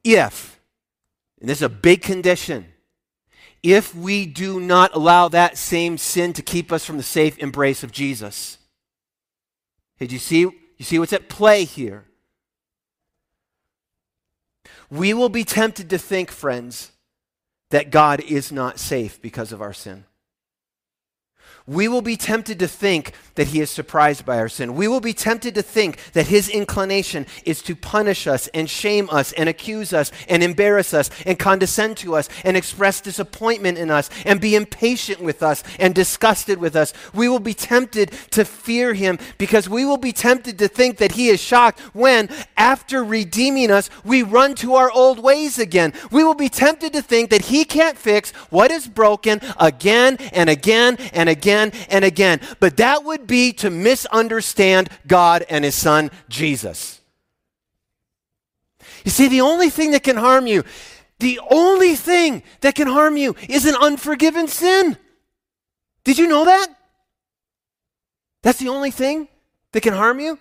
If, 0.03 0.59
and 1.39 1.49
this 1.49 1.59
is 1.59 1.63
a 1.63 1.69
big 1.69 2.01
condition, 2.01 2.65
if 3.61 3.95
we 3.95 4.25
do 4.25 4.59
not 4.59 4.93
allow 4.95 5.29
that 5.29 5.57
same 5.57 5.97
sin 5.97 6.33
to 6.33 6.41
keep 6.41 6.71
us 6.71 6.83
from 6.83 6.97
the 6.97 7.03
safe 7.03 7.37
embrace 7.37 7.83
of 7.83 7.91
Jesus. 7.91 8.57
Did 10.03 10.11
you 10.11 10.19
see, 10.19 10.39
you 10.41 10.51
see 10.81 10.99
what's 10.99 11.13
at 11.13 11.29
play 11.29 11.63
here? 11.63 12.03
We 14.89 15.13
will 15.13 15.29
be 15.29 15.45
tempted 15.45 15.89
to 15.91 15.97
think, 15.97 16.29
friends, 16.29 16.91
that 17.69 17.89
God 17.89 18.19
is 18.19 18.51
not 18.51 18.79
safe 18.79 19.21
because 19.21 19.53
of 19.53 19.61
our 19.61 19.71
sin 19.71 20.03
we 21.65 21.87
will 21.87 22.01
be 22.01 22.17
tempted 22.17 22.59
to 22.59 22.67
think 22.67 23.13
that 23.35 23.47
he 23.47 23.61
is 23.61 23.71
surprised 23.71 24.25
by 24.25 24.37
our 24.37 24.49
sin. 24.49 24.75
We 24.75 24.89
will 24.89 24.99
be 24.99 25.13
tempted 25.13 25.55
to 25.55 25.61
think 25.61 25.97
that 26.11 26.27
his 26.27 26.49
inclination 26.49 27.25
is 27.45 27.61
to 27.63 27.75
punish 27.75 28.27
us 28.27 28.49
and 28.49 28.69
shame 28.69 29.09
us 29.09 29.31
and 29.31 29.47
accuse 29.47 29.93
us 29.93 30.11
and 30.27 30.43
embarrass 30.43 30.93
us 30.93 31.09
and 31.25 31.39
condescend 31.39 31.97
to 31.97 32.15
us 32.15 32.27
and 32.43 32.57
express 32.57 32.99
disappointment 32.99 33.77
in 33.77 33.89
us 33.89 34.09
and 34.25 34.41
be 34.41 34.55
impatient 34.55 35.21
with 35.21 35.41
us 35.41 35.63
and 35.79 35.95
disgusted 35.95 36.59
with 36.59 36.75
us. 36.75 36.93
We 37.13 37.29
will 37.29 37.39
be 37.39 37.53
tempted 37.53 38.11
to 38.31 38.43
fear 38.43 38.93
him 38.93 39.17
because 39.37 39.69
we 39.69 39.85
will 39.85 39.97
be 39.97 40.11
tempted 40.11 40.59
to 40.59 40.67
think 40.67 40.97
that 40.97 41.13
he 41.13 41.29
is 41.29 41.41
shocked 41.41 41.79
when, 41.95 42.29
after 42.57 43.03
redeeming 43.05 43.71
us, 43.71 43.89
we 44.03 44.21
run 44.21 44.53
to 44.55 44.75
our 44.75 44.91
old 44.91 45.19
ways 45.19 45.57
again. 45.57 45.93
We 46.11 46.25
will 46.25 46.35
be 46.35 46.49
tempted 46.49 46.91
to 46.93 47.01
think 47.01 47.29
that 47.29 47.45
he 47.45 47.63
can't 47.63 47.97
fix 47.97 48.31
what 48.49 48.69
is 48.69 48.85
broken 48.85 49.39
again 49.57 50.17
and 50.33 50.49
again 50.49 50.97
and 51.13 51.29
again 51.29 51.52
again 51.53 51.71
and 51.89 52.05
again. 52.05 52.41
But 52.59 52.77
that 52.77 53.03
would 53.03 53.27
be 53.27 53.53
to 53.53 53.69
misunderstand 53.69 54.89
God 55.07 55.45
and 55.49 55.63
His 55.63 55.75
Son, 55.75 56.11
Jesus. 56.29 56.99
You 59.05 59.11
see, 59.11 59.27
the 59.27 59.41
only 59.41 59.69
thing 59.69 59.91
that 59.91 60.03
can 60.03 60.17
harm 60.17 60.47
you, 60.47 60.63
the 61.19 61.39
only 61.49 61.95
thing 61.95 62.43
that 62.61 62.75
can 62.75 62.87
harm 62.87 63.17
you 63.17 63.35
is 63.49 63.65
an 63.65 63.75
unforgiven 63.75 64.47
sin. 64.47 64.97
Did 66.03 66.17
you 66.17 66.27
know 66.27 66.45
that? 66.45 66.67
That's 68.41 68.59
the 68.59 68.69
only 68.69 68.91
thing 68.91 69.27
that 69.71 69.81
can 69.81 69.93
harm 69.93 70.19
you? 70.19 70.37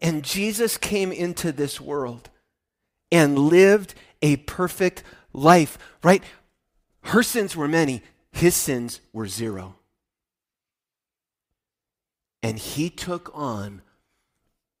And 0.00 0.24
Jesus 0.24 0.76
came 0.76 1.12
into 1.12 1.52
this 1.52 1.80
world 1.80 2.28
and 3.10 3.38
lived 3.38 3.94
a 4.20 4.36
perfect 4.36 5.02
life, 5.32 5.78
right? 6.02 6.22
Her 7.04 7.22
sins 7.22 7.56
were 7.56 7.68
many, 7.68 8.02
his 8.32 8.56
sins 8.56 9.00
were 9.12 9.28
zero. 9.28 9.76
And 12.42 12.58
he 12.58 12.90
took 12.90 13.30
on 13.34 13.82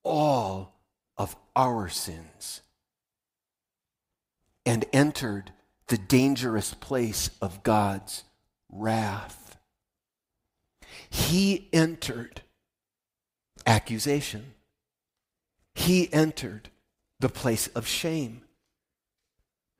all 0.02 0.74
of 1.16 1.36
our 1.54 1.88
sins 1.88 2.62
and 4.66 4.84
entered 4.92 5.52
the 5.86 5.98
dangerous 5.98 6.74
place 6.74 7.30
of 7.40 7.62
God's 7.62 8.24
wrath. 8.70 9.56
He 11.08 11.68
entered 11.72 12.42
accusation. 13.66 14.54
He 15.74 16.12
entered 16.12 16.70
the 17.20 17.28
place 17.28 17.68
of 17.68 17.86
shame 17.86 18.42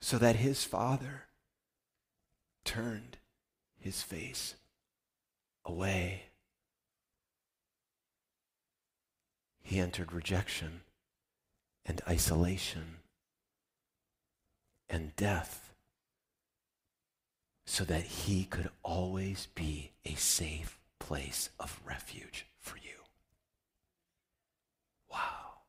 so 0.00 0.18
that 0.18 0.36
his 0.36 0.64
father 0.64 1.24
turned 2.64 3.11
his 3.82 4.02
face 4.02 4.54
away. 5.64 6.22
He 9.60 9.78
entered 9.78 10.12
rejection 10.12 10.82
and 11.84 12.00
isolation 12.08 12.98
and 14.88 15.14
death 15.16 15.72
so 17.64 17.84
that 17.84 18.02
he 18.02 18.44
could 18.44 18.70
always 18.82 19.48
be 19.54 19.92
a 20.04 20.14
safe 20.14 20.78
place 20.98 21.50
of 21.58 21.80
refuge 21.84 22.46
for 22.60 22.76
you. 22.76 23.04
Wow. 25.10 25.62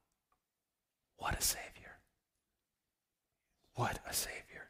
What 1.17 1.39
a 1.39 1.41
Savior. 1.41 1.97
What 3.75 3.99
a 4.07 4.13
Savior 4.13 4.69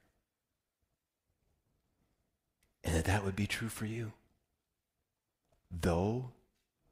and 2.83 2.95
that 2.95 3.05
that 3.05 3.23
would 3.23 3.35
be 3.35 3.47
true 3.47 3.69
for 3.69 3.85
you. 3.85 4.11
Though 5.71 6.31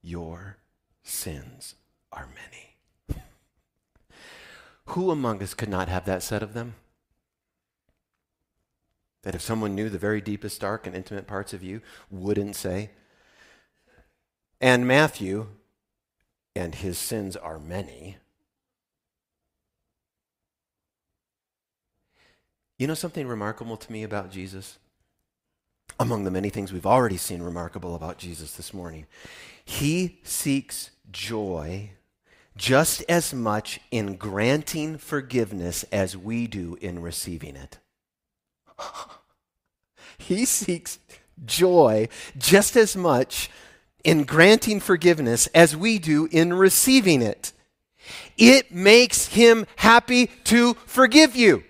your 0.01 0.57
sins 1.03 1.75
are 2.11 2.27
many. 2.27 3.21
Who 4.85 5.11
among 5.11 5.41
us 5.41 5.53
could 5.53 5.69
not 5.69 5.87
have 5.87 6.05
that 6.05 6.23
said 6.23 6.43
of 6.43 6.53
them? 6.53 6.75
That 9.23 9.35
if 9.35 9.41
someone 9.41 9.75
knew 9.75 9.89
the 9.89 9.99
very 9.99 10.19
deepest, 10.19 10.59
dark, 10.61 10.87
and 10.87 10.95
intimate 10.95 11.27
parts 11.27 11.53
of 11.53 11.63
you, 11.63 11.81
wouldn't 12.09 12.55
say, 12.55 12.89
and 14.59 14.87
Matthew, 14.87 15.47
and 16.55 16.75
his 16.75 16.97
sins 16.97 17.35
are 17.35 17.59
many. 17.59 18.17
You 22.77 22.87
know 22.87 22.93
something 22.95 23.27
remarkable 23.27 23.77
to 23.77 23.91
me 23.91 24.03
about 24.03 24.31
Jesus? 24.31 24.77
Among 26.01 26.23
the 26.23 26.31
many 26.31 26.49
things 26.49 26.73
we've 26.73 26.85
already 26.85 27.17
seen 27.17 27.43
remarkable 27.43 27.93
about 27.93 28.17
Jesus 28.17 28.53
this 28.53 28.73
morning. 28.73 29.05
He 29.63 30.19
seeks 30.23 30.89
joy 31.11 31.91
just 32.57 33.03
as 33.07 33.35
much 33.35 33.79
in 33.91 34.15
granting 34.15 34.97
forgiveness 34.97 35.85
as 35.91 36.17
we 36.17 36.47
do 36.47 36.75
in 36.81 37.03
receiving 37.03 37.55
it. 37.55 37.77
he 40.17 40.43
seeks 40.43 40.97
joy 41.45 42.09
just 42.35 42.75
as 42.75 42.95
much 42.95 43.51
in 44.03 44.23
granting 44.23 44.79
forgiveness 44.79 45.45
as 45.53 45.77
we 45.77 45.99
do 45.99 46.27
in 46.31 46.53
receiving 46.53 47.21
it. 47.21 47.53
It 48.39 48.73
makes 48.73 49.27
him 49.27 49.67
happy 49.75 50.31
to 50.45 50.73
forgive 50.87 51.35
you. 51.35 51.63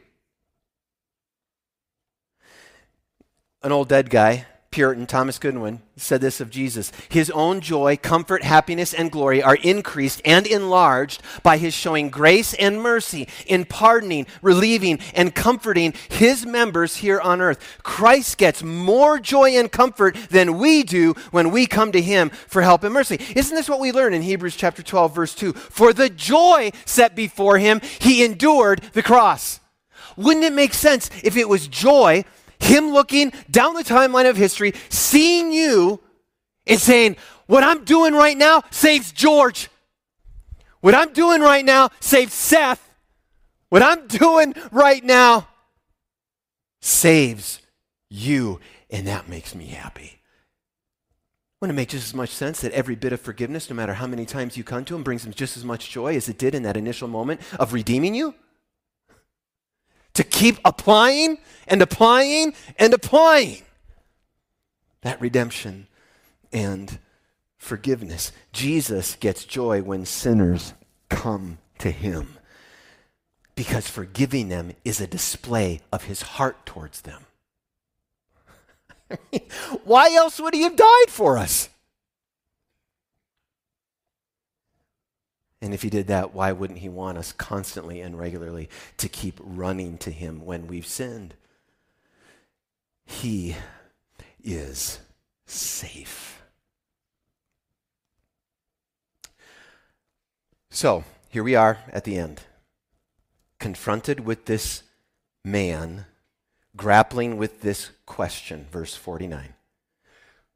An 3.63 3.71
old 3.71 3.88
dead 3.88 4.10
guy 4.10 4.45
Puritan 4.71 5.06
Thomas 5.06 5.38
Goodwin 5.38 5.82
said 5.97 6.21
this 6.21 6.39
of 6.39 6.50
Jesus 6.50 6.93
His 7.10 7.30
own 7.32 7.60
joy, 7.60 7.97
comfort, 7.97 8.41
happiness, 8.41 8.93
and 8.93 9.12
glory 9.12 9.43
are 9.43 9.58
increased 9.58 10.21
and 10.24 10.47
enlarged 10.47 11.21
by 11.43 11.58
His 11.58 11.74
showing 11.74 12.10
grace 12.10 12.54
and 12.54 12.82
mercy 12.82 13.28
in 13.45 13.65
pardoning, 13.65 14.28
relieving, 14.41 15.00
and 15.13 15.36
comforting 15.36 15.93
His 16.08 16.45
members 16.45 16.95
here 16.95 17.19
on 17.19 17.41
earth. 17.41 17.60
Christ 17.84 18.38
gets 18.38 18.63
more 18.63 19.19
joy 19.19 19.58
and 19.58 19.69
comfort 19.69 20.15
than 20.30 20.58
we 20.58 20.84
do 20.84 21.15
when 21.32 21.52
we 21.52 21.65
come 21.65 21.91
to 21.91 22.02
Him 22.02 22.30
for 22.30 22.62
help 22.62 22.86
and 22.86 22.93
mercy. 22.93 23.19
Isn't 23.36 23.56
this 23.56 23.67
what 23.67 23.82
we 23.82 23.91
learn 23.91 24.13
in 24.13 24.21
Hebrews 24.21 24.56
chapter 24.56 24.82
12, 24.82 25.13
verse 25.13 25.36
2? 25.36 25.52
For 25.52 25.91
the 25.91 26.10
joy 26.10 26.71
set 26.86 27.13
before 27.13 27.58
Him, 27.58 27.82
He 28.00 28.24
endured 28.24 28.80
the 28.93 29.04
cross. 29.04 29.60
Wouldn't 30.15 30.45
it 30.45 30.54
make 30.54 30.74
sense 30.74 31.10
if 31.26 31.36
it 31.36 31.50
was 31.50 31.67
joy? 31.67 32.24
Him 32.62 32.91
looking 32.91 33.34
down 33.50 33.74
the 33.74 33.84
timeline 33.84 34.30
of 34.30 34.38
history, 34.38 34.74
seeing 34.89 35.52
you, 35.52 36.00
and 36.67 36.80
saying, 36.80 37.17
What 37.47 37.63
I'm 37.63 37.84
doing 37.84 38.13
right 38.13 38.38
now 38.38 38.63
saves 38.69 39.12
George. 39.12 39.69
What 40.80 40.95
I'm 40.95 41.12
doing 41.13 41.41
right 41.41 41.65
now 41.65 41.89
saves 42.00 42.34
Seth. 42.34 42.88
What 43.69 43.84
I'm 43.84 44.08
doing 44.08 44.54
right 44.71 45.04
now 45.04 45.47
saves 46.82 47.62
you. 48.10 48.60
And 48.89 49.08
that 49.08 49.30
makes 49.30 49.56
me 49.56 49.67
happy. 49.67 50.19
Wouldn't 51.62 51.78
it 51.78 51.80
make 51.80 51.89
just 51.89 52.08
as 52.08 52.13
much 52.13 52.32
sense 52.32 52.62
that 52.62 52.71
every 52.74 52.95
bit 52.95 53.13
of 53.13 53.21
forgiveness, 53.21 53.69
no 53.69 53.76
matter 53.76 53.93
how 53.93 54.08
many 54.08 54.26
times 54.26 54.58
you 54.58 54.63
come 54.63 54.84
to 54.86 54.95
Him, 54.95 55.04
brings 55.04 55.24
Him 55.26 55.32
just 55.32 55.56
as 55.58 55.63
much 55.63 55.91
joy 55.91 56.15
as 56.15 56.28
it 56.28 56.38
did 56.38 56.56
in 56.56 56.63
that 56.63 56.76
initial 56.76 57.08
moment 57.08 57.39
of 57.60 57.71
redeeming 57.71 58.15
you? 58.15 58.34
To 60.13 60.24
keep 60.24 60.60
applying 60.65 61.38
and 61.67 61.82
applying 61.82 62.54
and 62.78 62.93
applying 62.93 63.62
that 65.02 65.19
redemption 65.21 65.88
and 66.52 67.00
forgiveness. 67.58 68.32
Jesus 68.52 69.15
gets 69.15 69.45
joy 69.45 69.82
when 69.82 70.06
sinners 70.06 70.74
come 71.10 71.58
to 71.80 71.91
him 71.91 72.38
because 73.56 73.88
forgiving 73.88 74.50
them 74.50 74.74
is 74.84 75.00
a 75.02 75.08
display 75.08 75.82
of 75.91 76.06
his 76.06 76.21
heart 76.21 76.65
towards 76.65 77.02
them. 77.02 77.26
Why 79.84 80.13
else 80.13 80.39
would 80.39 80.54
he 80.54 80.63
have 80.63 80.76
died 80.76 81.10
for 81.10 81.38
us? 81.38 81.69
And 85.62 85.74
if 85.74 85.84
he 85.84 85.89
did 85.89 86.08
that, 86.08 86.34
why 86.34 86.52
wouldn't 86.52 86.80
he 86.80 86.89
want 86.89 87.17
us 87.17 87.32
constantly 87.32 88.02
and 88.02 88.17
regularly 88.17 88.69
to 88.97 89.08
keep 89.08 89.39
running 89.39 89.97
to 90.00 90.12
him 90.12 90.43
when 90.43 90.67
we've 90.67 90.88
sinned? 90.88 91.36
He 93.06 93.56
is 94.43 95.00
safe. 95.45 96.41
So, 100.71 101.04
here 101.30 101.43
we 101.43 101.54
are 101.54 101.80
at 101.91 102.06
the 102.06 102.17
end, 102.17 102.41
confronted 103.60 104.21
with 104.21 104.45
this 104.45 104.84
man 105.43 106.06
grappling 106.76 107.38
with 107.38 107.62
this 107.62 107.91
question, 108.06 108.67
verse 108.71 108.95
49. 108.95 109.54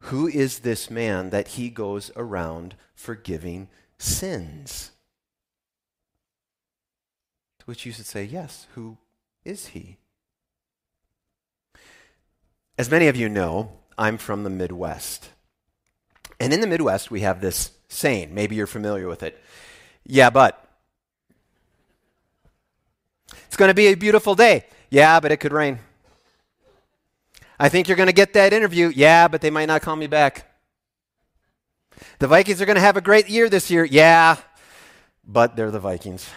Who 0.04 0.28
is 0.28 0.60
this 0.60 0.90
man 0.90 1.30
that 1.32 1.50
he 1.50 1.70
goes 1.70 2.12
around 2.16 2.76
forgiving 2.94 3.68
sins? 3.98 4.92
To 7.66 7.72
which 7.72 7.86
you 7.86 7.92
should 7.92 8.06
say, 8.06 8.24
Yes, 8.24 8.68
who 8.76 8.98
is 9.44 9.68
he? 9.68 9.98
As 12.78 12.92
many 12.92 13.08
of 13.08 13.16
you 13.16 13.28
know, 13.28 13.72
I'm 13.98 14.20
from 14.20 14.44
the 14.44 14.52
Midwest. 14.52 15.30
And 16.40 16.54
in 16.54 16.62
the 16.62 16.68
Midwest, 16.68 17.10
we 17.10 17.22
have 17.22 17.42
this 17.42 17.72
saying. 17.88 18.36
Maybe 18.36 18.56
you're 18.56 18.68
familiar 18.68 19.08
with 19.08 19.24
it. 19.24 19.42
Yeah, 20.06 20.30
but. 20.30 20.62
It's 23.48 23.58
going 23.58 23.70
to 23.70 23.76
be 23.76 23.88
a 23.88 23.96
beautiful 23.96 24.36
day. 24.36 24.66
Yeah, 24.92 25.20
but 25.20 25.32
it 25.32 25.38
could 25.38 25.54
rain. 25.54 25.80
I 27.58 27.70
think 27.70 27.88
you're 27.88 27.98
going 27.98 28.08
to 28.08 28.14
get 28.14 28.34
that 28.34 28.54
interview. 28.54 28.92
Yeah, 28.94 29.28
but 29.28 29.42
they 29.42 29.50
might 29.50 29.66
not 29.66 29.82
call 29.82 29.96
me 29.96 30.06
back. 30.06 30.52
The 32.20 32.28
Vikings 32.28 32.62
are 32.62 32.66
going 32.66 32.76
to 32.76 32.82
have 32.82 32.98
a 32.98 33.02
great 33.02 33.28
year 33.28 33.50
this 33.50 33.72
year. 33.72 33.86
Yeah, 33.86 34.38
but 35.26 35.56
they're 35.56 35.72
the 35.72 35.80
Vikings. 35.80 36.30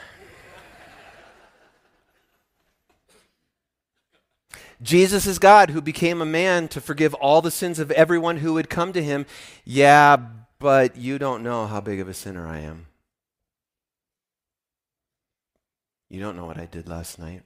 Jesus 4.81 5.27
is 5.27 5.39
God 5.39 5.71
who 5.71 5.81
became 5.81 6.23
a 6.23 6.27
man 6.27 6.69
to 6.69 6.81
forgive 6.81 7.15
all 7.15 7.43
the 7.43 7.51
sins 7.51 7.79
of 7.79 7.91
everyone 7.93 8.39
who 8.39 8.55
would 8.55 8.71
come 8.71 8.93
to 8.93 9.03
him. 9.03 9.27
Yeah, 9.65 10.17
but 10.59 10.97
you 10.97 11.19
don't 11.19 11.43
know 11.43 11.67
how 11.67 11.81
big 11.81 12.01
of 12.01 12.09
a 12.09 12.15
sinner 12.15 12.47
I 12.47 12.61
am. 12.61 12.87
You 16.09 16.21
don't 16.21 16.37
know 16.37 16.47
what 16.47 16.59
I 16.59 16.65
did 16.65 16.89
last 16.89 17.19
night, 17.19 17.43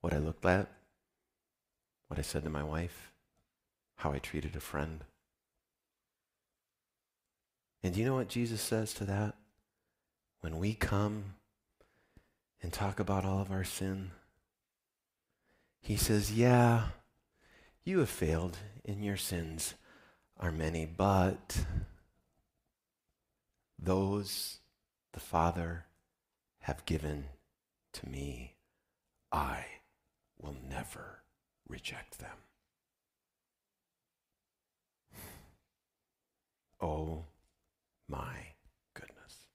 what 0.00 0.12
I 0.12 0.18
looked 0.18 0.44
at, 0.44 0.68
what 2.08 2.18
I 2.18 2.22
said 2.22 2.42
to 2.44 2.50
my 2.50 2.64
wife, 2.64 3.12
how 3.96 4.12
I 4.12 4.18
treated 4.18 4.56
a 4.56 4.60
friend. 4.60 5.04
And 7.82 7.94
do 7.94 8.00
you 8.00 8.06
know 8.06 8.16
what 8.16 8.28
Jesus 8.28 8.60
says 8.60 8.92
to 8.94 9.04
that? 9.04 9.34
When 10.40 10.58
we 10.58 10.74
come 10.74 11.34
and 12.60 12.72
talk 12.72 12.98
about 12.98 13.24
all 13.24 13.40
of 13.40 13.52
our 13.52 13.62
sin, 13.62 14.10
he 15.86 15.96
says, 15.96 16.32
Yeah, 16.32 16.88
you 17.84 18.00
have 18.00 18.10
failed, 18.10 18.58
and 18.84 19.04
your 19.04 19.16
sins 19.16 19.74
are 20.36 20.50
many, 20.50 20.84
but 20.84 21.64
those 23.78 24.58
the 25.12 25.20
Father 25.20 25.84
have 26.62 26.84
given 26.86 27.26
to 27.92 28.08
me, 28.08 28.54
I 29.30 29.64
will 30.36 30.56
never 30.68 31.22
reject 31.68 32.18
them. 32.18 32.36
Oh 36.80 37.26
my 38.08 38.54
goodness. 38.92 39.46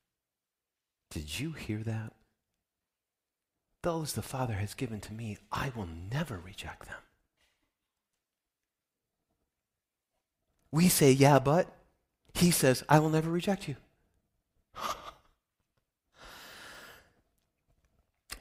Did 1.09 1.41
you 1.41 1.51
hear 1.51 1.79
that? 1.79 2.13
Those 3.83 4.13
the 4.13 4.21
Father 4.21 4.53
has 4.53 4.75
given 4.75 4.99
to 5.01 5.13
me, 5.13 5.37
I 5.51 5.71
will 5.75 5.87
never 6.11 6.37
reject 6.37 6.85
them. 6.85 6.97
We 10.71 10.87
say, 10.87 11.11
yeah, 11.11 11.39
but. 11.39 11.67
He 12.33 12.51
says, 12.51 12.83
I 12.87 12.99
will 12.99 13.09
never 13.09 13.29
reject 13.29 13.67
you. 13.67 13.75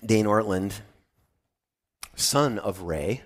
Dane 0.04 0.26
Ortlund, 0.26 0.80
son 2.14 2.58
of 2.58 2.82
Ray, 2.82 3.22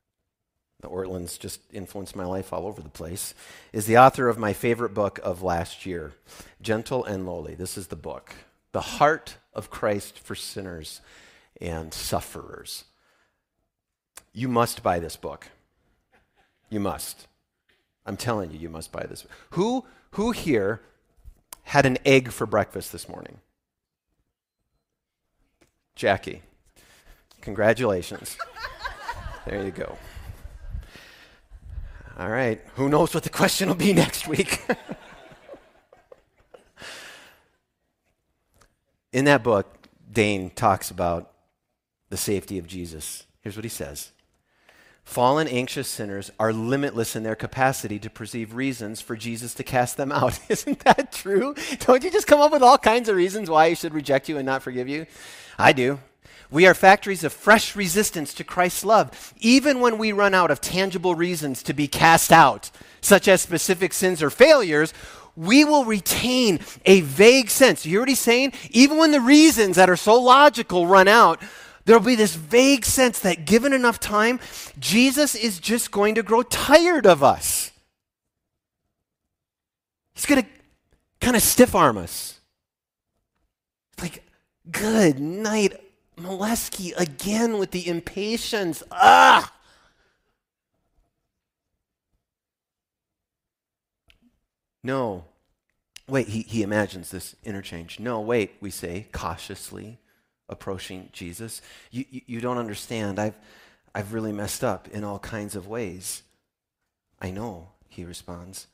the 0.80 0.88
Ortlunds 0.88 1.36
just 1.38 1.60
influenced 1.72 2.14
my 2.14 2.24
life 2.24 2.52
all 2.52 2.66
over 2.66 2.80
the 2.80 2.88
place, 2.88 3.34
is 3.72 3.86
the 3.86 3.98
author 3.98 4.28
of 4.28 4.38
my 4.38 4.52
favorite 4.52 4.94
book 4.94 5.18
of 5.24 5.42
last 5.42 5.84
year, 5.84 6.12
Gentle 6.62 7.04
and 7.04 7.26
Lowly. 7.26 7.56
This 7.56 7.76
is 7.76 7.88
the 7.88 7.96
book, 7.96 8.34
The 8.72 8.80
Heart 8.82 9.38
of 9.52 9.68
Christ 9.68 10.18
for 10.18 10.36
Sinners 10.36 11.00
and 11.60 11.92
sufferers. 11.92 12.84
You 14.32 14.48
must 14.48 14.82
buy 14.82 14.98
this 14.98 15.16
book. 15.16 15.48
You 16.70 16.80
must. 16.80 17.26
I'm 18.06 18.16
telling 18.16 18.50
you, 18.50 18.58
you 18.58 18.68
must 18.68 18.92
buy 18.92 19.04
this. 19.04 19.26
Who, 19.50 19.84
who 20.12 20.32
here 20.32 20.80
had 21.64 21.86
an 21.86 21.98
egg 22.04 22.30
for 22.30 22.46
breakfast 22.46 22.92
this 22.92 23.08
morning? 23.08 23.38
Jackie. 25.94 26.42
Congratulations. 27.40 28.36
there 29.46 29.64
you 29.64 29.70
go. 29.70 29.98
All 32.18 32.28
right. 32.28 32.60
Who 32.74 32.88
knows 32.88 33.14
what 33.14 33.22
the 33.22 33.30
question 33.30 33.68
will 33.68 33.74
be 33.74 33.92
next 34.04 34.26
week? 34.26 34.60
In 39.12 39.24
that 39.24 39.42
book, 39.42 39.88
Dane 40.10 40.50
talks 40.50 40.90
about 40.90 41.32
the 42.08 42.16
safety 42.16 42.58
of 42.58 42.66
Jesus. 42.66 43.24
Here's 43.40 43.56
what 43.56 43.64
he 43.64 43.70
says 43.70 44.12
Fallen, 45.08 45.48
anxious 45.48 45.88
sinners 45.88 46.30
are 46.38 46.52
limitless 46.52 47.16
in 47.16 47.22
their 47.22 47.34
capacity 47.34 47.98
to 47.98 48.10
perceive 48.10 48.54
reasons 48.54 49.00
for 49.00 49.16
Jesus 49.16 49.54
to 49.54 49.64
cast 49.64 49.96
them 49.96 50.12
out. 50.12 50.38
Isn't 50.50 50.80
that 50.80 51.12
true? 51.12 51.54
Don't 51.80 52.04
you 52.04 52.10
just 52.10 52.26
come 52.26 52.42
up 52.42 52.52
with 52.52 52.62
all 52.62 52.76
kinds 52.76 53.08
of 53.08 53.16
reasons 53.16 53.48
why 53.48 53.70
he 53.70 53.74
should 53.74 53.94
reject 53.94 54.28
you 54.28 54.36
and 54.36 54.44
not 54.44 54.62
forgive 54.62 54.86
you? 54.86 55.06
I 55.58 55.72
do. 55.72 55.98
We 56.50 56.66
are 56.66 56.74
factories 56.74 57.24
of 57.24 57.32
fresh 57.32 57.74
resistance 57.74 58.34
to 58.34 58.44
Christ's 58.44 58.84
love, 58.84 59.34
even 59.40 59.80
when 59.80 59.96
we 59.96 60.12
run 60.12 60.34
out 60.34 60.50
of 60.50 60.60
tangible 60.60 61.14
reasons 61.14 61.62
to 61.62 61.72
be 61.72 61.88
cast 61.88 62.30
out, 62.30 62.70
such 63.00 63.28
as 63.28 63.40
specific 63.40 63.94
sins 63.94 64.22
or 64.22 64.28
failures. 64.28 64.92
We 65.36 65.64
will 65.64 65.84
retain 65.86 66.60
a 66.84 67.00
vague 67.00 67.48
sense. 67.48 67.86
You 67.86 67.92
hear 67.92 68.00
what 68.00 68.08
he's 68.10 68.18
saying? 68.18 68.52
Even 68.70 68.98
when 68.98 69.12
the 69.12 69.20
reasons 69.20 69.76
that 69.76 69.88
are 69.88 69.96
so 69.96 70.20
logical 70.20 70.86
run 70.86 71.08
out, 71.08 71.40
There'll 71.88 72.02
be 72.02 72.16
this 72.16 72.34
vague 72.34 72.84
sense 72.84 73.20
that 73.20 73.46
given 73.46 73.72
enough 73.72 73.98
time, 73.98 74.40
Jesus 74.78 75.34
is 75.34 75.58
just 75.58 75.90
going 75.90 76.16
to 76.16 76.22
grow 76.22 76.42
tired 76.42 77.06
of 77.06 77.24
us. 77.24 77.70
He's 80.12 80.26
going 80.26 80.42
to 80.42 80.48
kind 81.18 81.34
of 81.34 81.40
stiff 81.40 81.74
arm 81.74 81.96
us. 81.96 82.40
Like, 84.02 84.22
good 84.70 85.18
night, 85.18 85.80
Molesky, 86.18 86.94
again 86.98 87.56
with 87.56 87.70
the 87.70 87.88
impatience. 87.88 88.82
Ah! 88.92 89.50
No. 94.84 95.24
Wait, 96.06 96.28
he, 96.28 96.42
he 96.42 96.62
imagines 96.62 97.10
this 97.10 97.34
interchange. 97.44 97.98
No, 97.98 98.20
wait, 98.20 98.56
we 98.60 98.68
say, 98.68 99.06
cautiously 99.10 99.98
approaching 100.48 101.08
Jesus. 101.12 101.62
You, 101.90 102.04
you, 102.10 102.20
you 102.26 102.40
don't 102.40 102.58
understand. 102.58 103.18
I've, 103.18 103.36
I've 103.94 104.12
really 104.12 104.32
messed 104.32 104.64
up 104.64 104.88
in 104.88 105.04
all 105.04 105.18
kinds 105.18 105.56
of 105.56 105.66
ways. 105.66 106.22
I 107.20 107.30
know, 107.30 107.68
he 107.88 108.04
responds. 108.04 108.66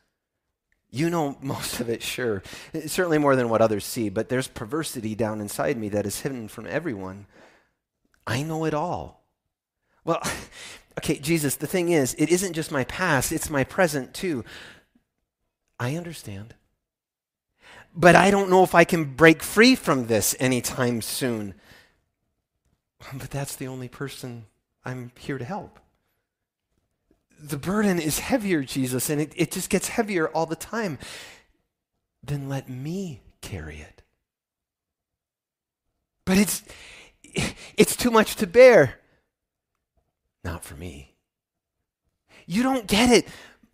You 0.90 1.10
know 1.10 1.36
most 1.42 1.80
of 1.80 1.88
it, 1.88 2.02
sure. 2.02 2.42
Certainly 2.86 3.18
more 3.18 3.36
than 3.36 3.48
what 3.48 3.60
others 3.60 3.84
see, 3.84 4.08
but 4.08 4.28
there's 4.28 4.48
perversity 4.48 5.14
down 5.14 5.40
inside 5.40 5.76
me 5.76 5.88
that 5.90 6.06
is 6.06 6.20
hidden 6.20 6.48
from 6.48 6.66
everyone. 6.66 7.26
I 8.26 8.42
know 8.42 8.64
it 8.64 8.74
all. 8.74 9.22
Well, 10.04 10.22
okay, 10.98 11.18
Jesus, 11.18 11.56
the 11.56 11.66
thing 11.66 11.90
is, 11.90 12.14
it 12.14 12.28
isn't 12.30 12.52
just 12.52 12.70
my 12.70 12.84
past, 12.84 13.32
it's 13.32 13.50
my 13.50 13.64
present 13.64 14.14
too. 14.14 14.44
I 15.78 15.96
understand. 15.96 16.54
But 17.96 18.16
I 18.16 18.30
don't 18.30 18.50
know 18.50 18.64
if 18.64 18.74
I 18.74 18.84
can 18.84 19.04
break 19.04 19.42
free 19.42 19.74
from 19.74 20.06
this 20.06 20.34
anytime 20.40 21.00
soon. 21.00 21.54
But 23.12 23.30
that's 23.30 23.56
the 23.56 23.68
only 23.68 23.88
person 23.88 24.46
I'm 24.84 25.12
here 25.18 25.38
to 25.38 25.44
help. 25.44 25.78
The 27.38 27.58
burden 27.58 27.98
is 27.98 28.20
heavier, 28.20 28.62
Jesus, 28.62 29.10
and 29.10 29.20
it, 29.20 29.32
it 29.36 29.50
just 29.50 29.68
gets 29.68 29.88
heavier 29.88 30.28
all 30.28 30.46
the 30.46 30.56
time. 30.56 30.98
Then 32.22 32.48
let 32.48 32.68
me 32.68 33.20
carry 33.42 33.78
it. 33.78 34.02
But 36.24 36.38
it's 36.38 36.62
it's 37.76 37.96
too 37.96 38.10
much 38.10 38.36
to 38.36 38.46
bear. 38.46 39.00
Not 40.42 40.64
for 40.64 40.74
me. 40.74 41.14
You 42.46 42.62
don't 42.62 42.86
get 42.86 43.10
it. 43.10 43.28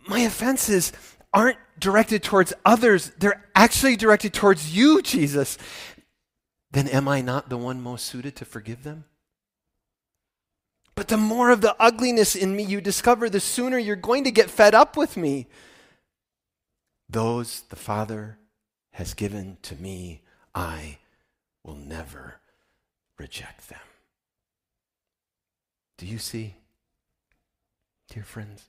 My 0.09 0.21
offenses 0.21 0.93
aren't 1.33 1.59
directed 1.79 2.23
towards 2.23 2.53
others, 2.65 3.13
they're 3.19 3.49
actually 3.55 3.97
directed 3.97 4.35
towards 4.35 4.75
you, 4.75 5.01
Jesus. 5.03 5.57
Then 6.73 6.89
am 6.89 7.09
I 7.09 7.21
not 7.21 7.49
the 7.49 7.57
one 7.57 7.81
most 7.81 8.05
suited 8.05 8.37
to 8.37 8.45
forgive 8.45 8.85
them? 8.85 9.05
But 11.01 11.09
the 11.09 11.17
more 11.17 11.49
of 11.49 11.63
the 11.63 11.75
ugliness 11.81 12.37
in 12.37 12.55
me 12.55 12.63
you 12.63 12.83
discover, 12.83 13.31
the 13.31 13.41
sooner 13.41 13.79
you're 13.79 13.97
going 13.97 14.25
to 14.25 14.31
get 14.31 14.51
fed 14.51 14.75
up 14.75 14.99
with 14.99 15.17
me. 15.17 15.47
Those 17.09 17.63
the 17.71 17.75
Father 17.75 18.37
has 18.91 19.15
given 19.15 19.57
to 19.63 19.75
me, 19.77 20.21
I 20.55 20.99
will 21.65 21.77
never 21.77 22.35
reject 23.17 23.71
them. 23.71 23.81
Do 25.97 26.05
you 26.05 26.19
see, 26.19 26.57
dear 28.11 28.25
friends? 28.25 28.67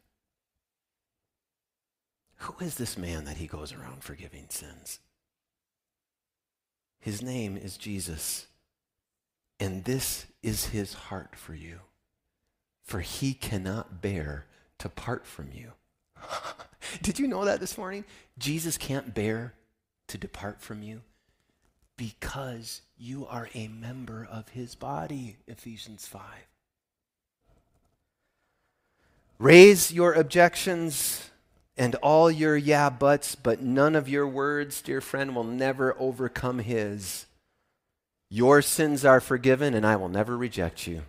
Who 2.38 2.56
is 2.62 2.76
this 2.76 2.98
man 2.98 3.26
that 3.26 3.36
he 3.36 3.46
goes 3.46 3.74
around 3.74 4.06
forgiving 4.06 4.46
sins? 4.48 5.00
His 7.02 7.22
name 7.22 7.58
is 7.58 7.76
Jesus, 7.76 8.48
and 9.60 9.84
this 9.84 10.28
is 10.42 10.68
his 10.68 10.94
heart 10.94 11.36
for 11.36 11.54
you 11.54 11.82
for 12.92 13.00
he 13.00 13.34
cannot 13.34 14.02
bear 14.02 14.44
to 14.78 14.90
part 14.90 15.26
from 15.26 15.48
you. 15.54 15.72
Did 17.02 17.20
you 17.20 17.26
know 17.26 17.46
that 17.46 17.62
this 17.62 17.78
morning? 17.78 18.04
Jesus 18.38 18.78
can't 18.78 19.14
bear 19.14 19.54
to 20.10 20.18
depart 20.18 20.60
from 20.60 20.84
you 20.84 21.00
because 21.96 22.82
you 22.98 23.26
are 23.28 23.48
a 23.56 23.70
member 23.70 24.28
of 24.30 24.50
his 24.50 24.76
body, 24.76 25.38
Ephesians 25.48 26.06
5. 26.06 26.22
Raise 29.40 29.94
your 29.94 30.12
objections 30.12 31.30
and 31.78 31.96
all 31.96 32.30
your 32.30 32.58
yeah 32.58 32.90
buts, 32.90 33.36
but 33.36 33.62
none 33.62 33.96
of 33.96 34.10
your 34.10 34.28
words, 34.28 34.82
dear 34.82 35.00
friend, 35.00 35.34
will 35.34 35.46
never 35.46 35.96
overcome 35.98 36.60
his. 36.60 37.26
Your 38.30 38.62
sins 38.62 39.06
are 39.06 39.22
forgiven, 39.22 39.74
and 39.74 39.86
I 39.86 39.96
will 39.96 40.10
never 40.10 40.36
reject 40.36 40.88
you. 40.88 41.04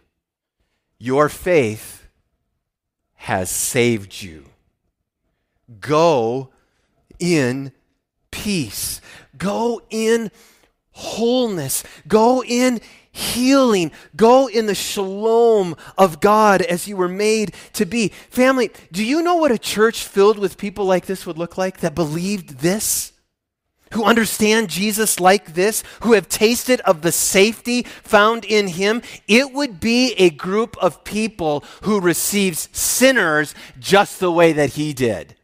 Your 1.02 1.28
faith 1.28 2.06
has 3.14 3.50
saved 3.50 4.22
you. 4.22 4.44
Go 5.80 6.50
in 7.18 7.72
peace. 8.30 9.00
Go 9.36 9.82
in 9.90 10.30
wholeness. 10.92 11.82
Go 12.06 12.44
in 12.44 12.80
healing. 13.10 13.90
Go 14.14 14.46
in 14.46 14.66
the 14.66 14.76
shalom 14.76 15.74
of 15.98 16.20
God 16.20 16.62
as 16.62 16.86
you 16.86 16.96
were 16.96 17.08
made 17.08 17.52
to 17.72 17.84
be. 17.84 18.10
Family, 18.30 18.70
do 18.92 19.04
you 19.04 19.22
know 19.22 19.34
what 19.34 19.50
a 19.50 19.58
church 19.58 20.04
filled 20.04 20.38
with 20.38 20.56
people 20.56 20.84
like 20.84 21.06
this 21.06 21.26
would 21.26 21.36
look 21.36 21.58
like 21.58 21.80
that 21.80 21.96
believed 21.96 22.60
this? 22.60 23.11
Who 23.92 24.04
understand 24.04 24.68
Jesus 24.68 25.20
like 25.20 25.54
this, 25.54 25.82
who 26.00 26.12
have 26.12 26.28
tasted 26.28 26.80
of 26.82 27.02
the 27.02 27.12
safety 27.12 27.82
found 27.82 28.44
in 28.44 28.68
him, 28.68 29.02
it 29.28 29.52
would 29.52 29.80
be 29.80 30.12
a 30.14 30.30
group 30.30 30.76
of 30.78 31.04
people 31.04 31.64
who 31.82 32.00
receives 32.00 32.68
sinners 32.72 33.54
just 33.78 34.20
the 34.20 34.32
way 34.32 34.52
that 34.52 34.70
he 34.70 34.92
did. 34.92 35.36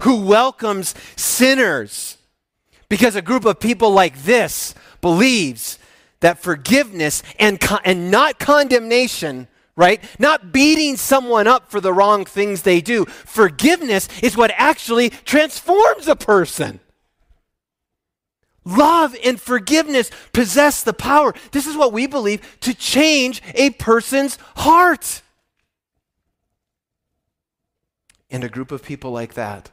Who 0.00 0.20
welcomes 0.20 0.94
sinners. 1.16 2.18
Because 2.88 3.16
a 3.16 3.22
group 3.22 3.44
of 3.44 3.58
people 3.58 3.90
like 3.90 4.22
this 4.22 4.74
believes 5.00 5.78
that 6.20 6.38
forgiveness 6.38 7.22
and, 7.38 7.62
and 7.84 8.10
not 8.10 8.38
condemnation 8.38 9.48
right? 9.76 10.02
Not 10.18 10.52
beating 10.52 10.96
someone 10.96 11.46
up 11.46 11.70
for 11.70 11.80
the 11.80 11.92
wrong 11.92 12.24
things 12.24 12.62
they 12.62 12.80
do. 12.80 13.04
Forgiveness 13.04 14.08
is 14.22 14.36
what 14.36 14.50
actually 14.56 15.10
transforms 15.10 16.08
a 16.08 16.16
person. 16.16 16.80
Love 18.64 19.14
and 19.24 19.40
forgiveness 19.40 20.10
possess 20.32 20.82
the 20.82 20.92
power. 20.92 21.32
This 21.52 21.66
is 21.66 21.76
what 21.76 21.92
we 21.92 22.06
believe 22.06 22.58
to 22.60 22.74
change 22.74 23.40
a 23.54 23.70
person's 23.70 24.38
heart. 24.56 25.22
And 28.28 28.42
a 28.42 28.48
group 28.48 28.72
of 28.72 28.82
people 28.82 29.12
like 29.12 29.34
that, 29.34 29.70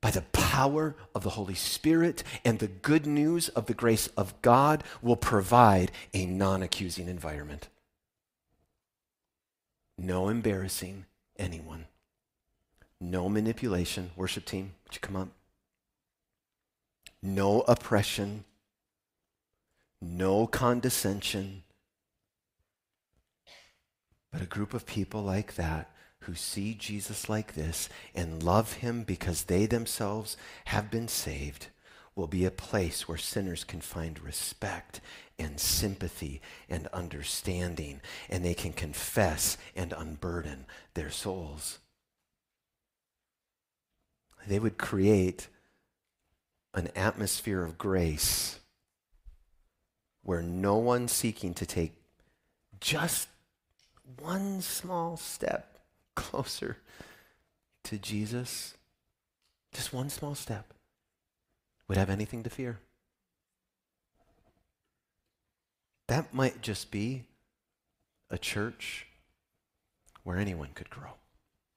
by 0.00 0.12
the 0.12 0.22
power 0.32 0.94
of 1.12 1.24
the 1.24 1.30
Holy 1.30 1.56
Spirit 1.56 2.22
and 2.44 2.60
the 2.60 2.68
good 2.68 3.04
news 3.04 3.48
of 3.48 3.66
the 3.66 3.74
grace 3.74 4.06
of 4.16 4.40
God, 4.42 4.84
will 5.02 5.16
provide 5.16 5.90
a 6.14 6.24
non 6.24 6.62
accusing 6.62 7.08
environment. 7.08 7.68
No 9.98 10.28
embarrassing 10.28 11.06
anyone. 11.38 11.86
No 13.00 13.28
manipulation. 13.28 14.10
Worship 14.16 14.44
team, 14.44 14.72
would 14.84 14.94
you 14.94 15.00
come 15.00 15.16
up? 15.16 15.28
No 17.22 17.62
oppression. 17.62 18.44
No 20.00 20.46
condescension. 20.46 21.62
But 24.32 24.42
a 24.42 24.46
group 24.46 24.74
of 24.74 24.86
people 24.86 25.22
like 25.22 25.54
that 25.54 25.90
who 26.20 26.34
see 26.34 26.74
Jesus 26.74 27.28
like 27.28 27.54
this 27.54 27.88
and 28.14 28.42
love 28.42 28.74
him 28.74 29.02
because 29.02 29.44
they 29.44 29.64
themselves 29.66 30.36
have 30.66 30.90
been 30.90 31.08
saved 31.08 31.68
will 32.16 32.26
be 32.26 32.46
a 32.46 32.50
place 32.50 33.06
where 33.06 33.18
sinners 33.18 33.62
can 33.62 33.80
find 33.80 34.18
respect 34.20 35.00
and 35.38 35.60
sympathy 35.60 36.40
and 36.68 36.86
understanding, 36.88 38.00
and 38.30 38.42
they 38.42 38.54
can 38.54 38.72
confess 38.72 39.58
and 39.76 39.92
unburden 39.92 40.64
their 40.94 41.10
souls. 41.10 41.78
They 44.48 44.58
would 44.58 44.78
create 44.78 45.48
an 46.72 46.88
atmosphere 46.96 47.62
of 47.62 47.76
grace 47.76 48.60
where 50.22 50.42
no 50.42 50.76
one 50.76 51.08
seeking 51.08 51.52
to 51.54 51.66
take 51.66 51.92
just 52.80 53.28
one 54.18 54.62
small 54.62 55.16
step 55.16 55.78
closer 56.14 56.78
to 57.84 57.98
Jesus, 57.98 58.74
just 59.72 59.92
one 59.92 60.08
small 60.10 60.34
step, 60.34 60.72
would 61.88 61.98
have 61.98 62.10
anything 62.10 62.42
to 62.42 62.50
fear. 62.50 62.80
That 66.08 66.32
might 66.34 66.62
just 66.62 66.90
be 66.90 67.24
a 68.30 68.38
church 68.38 69.06
where 70.22 70.38
anyone 70.38 70.70
could 70.74 70.90
grow. 70.90 71.12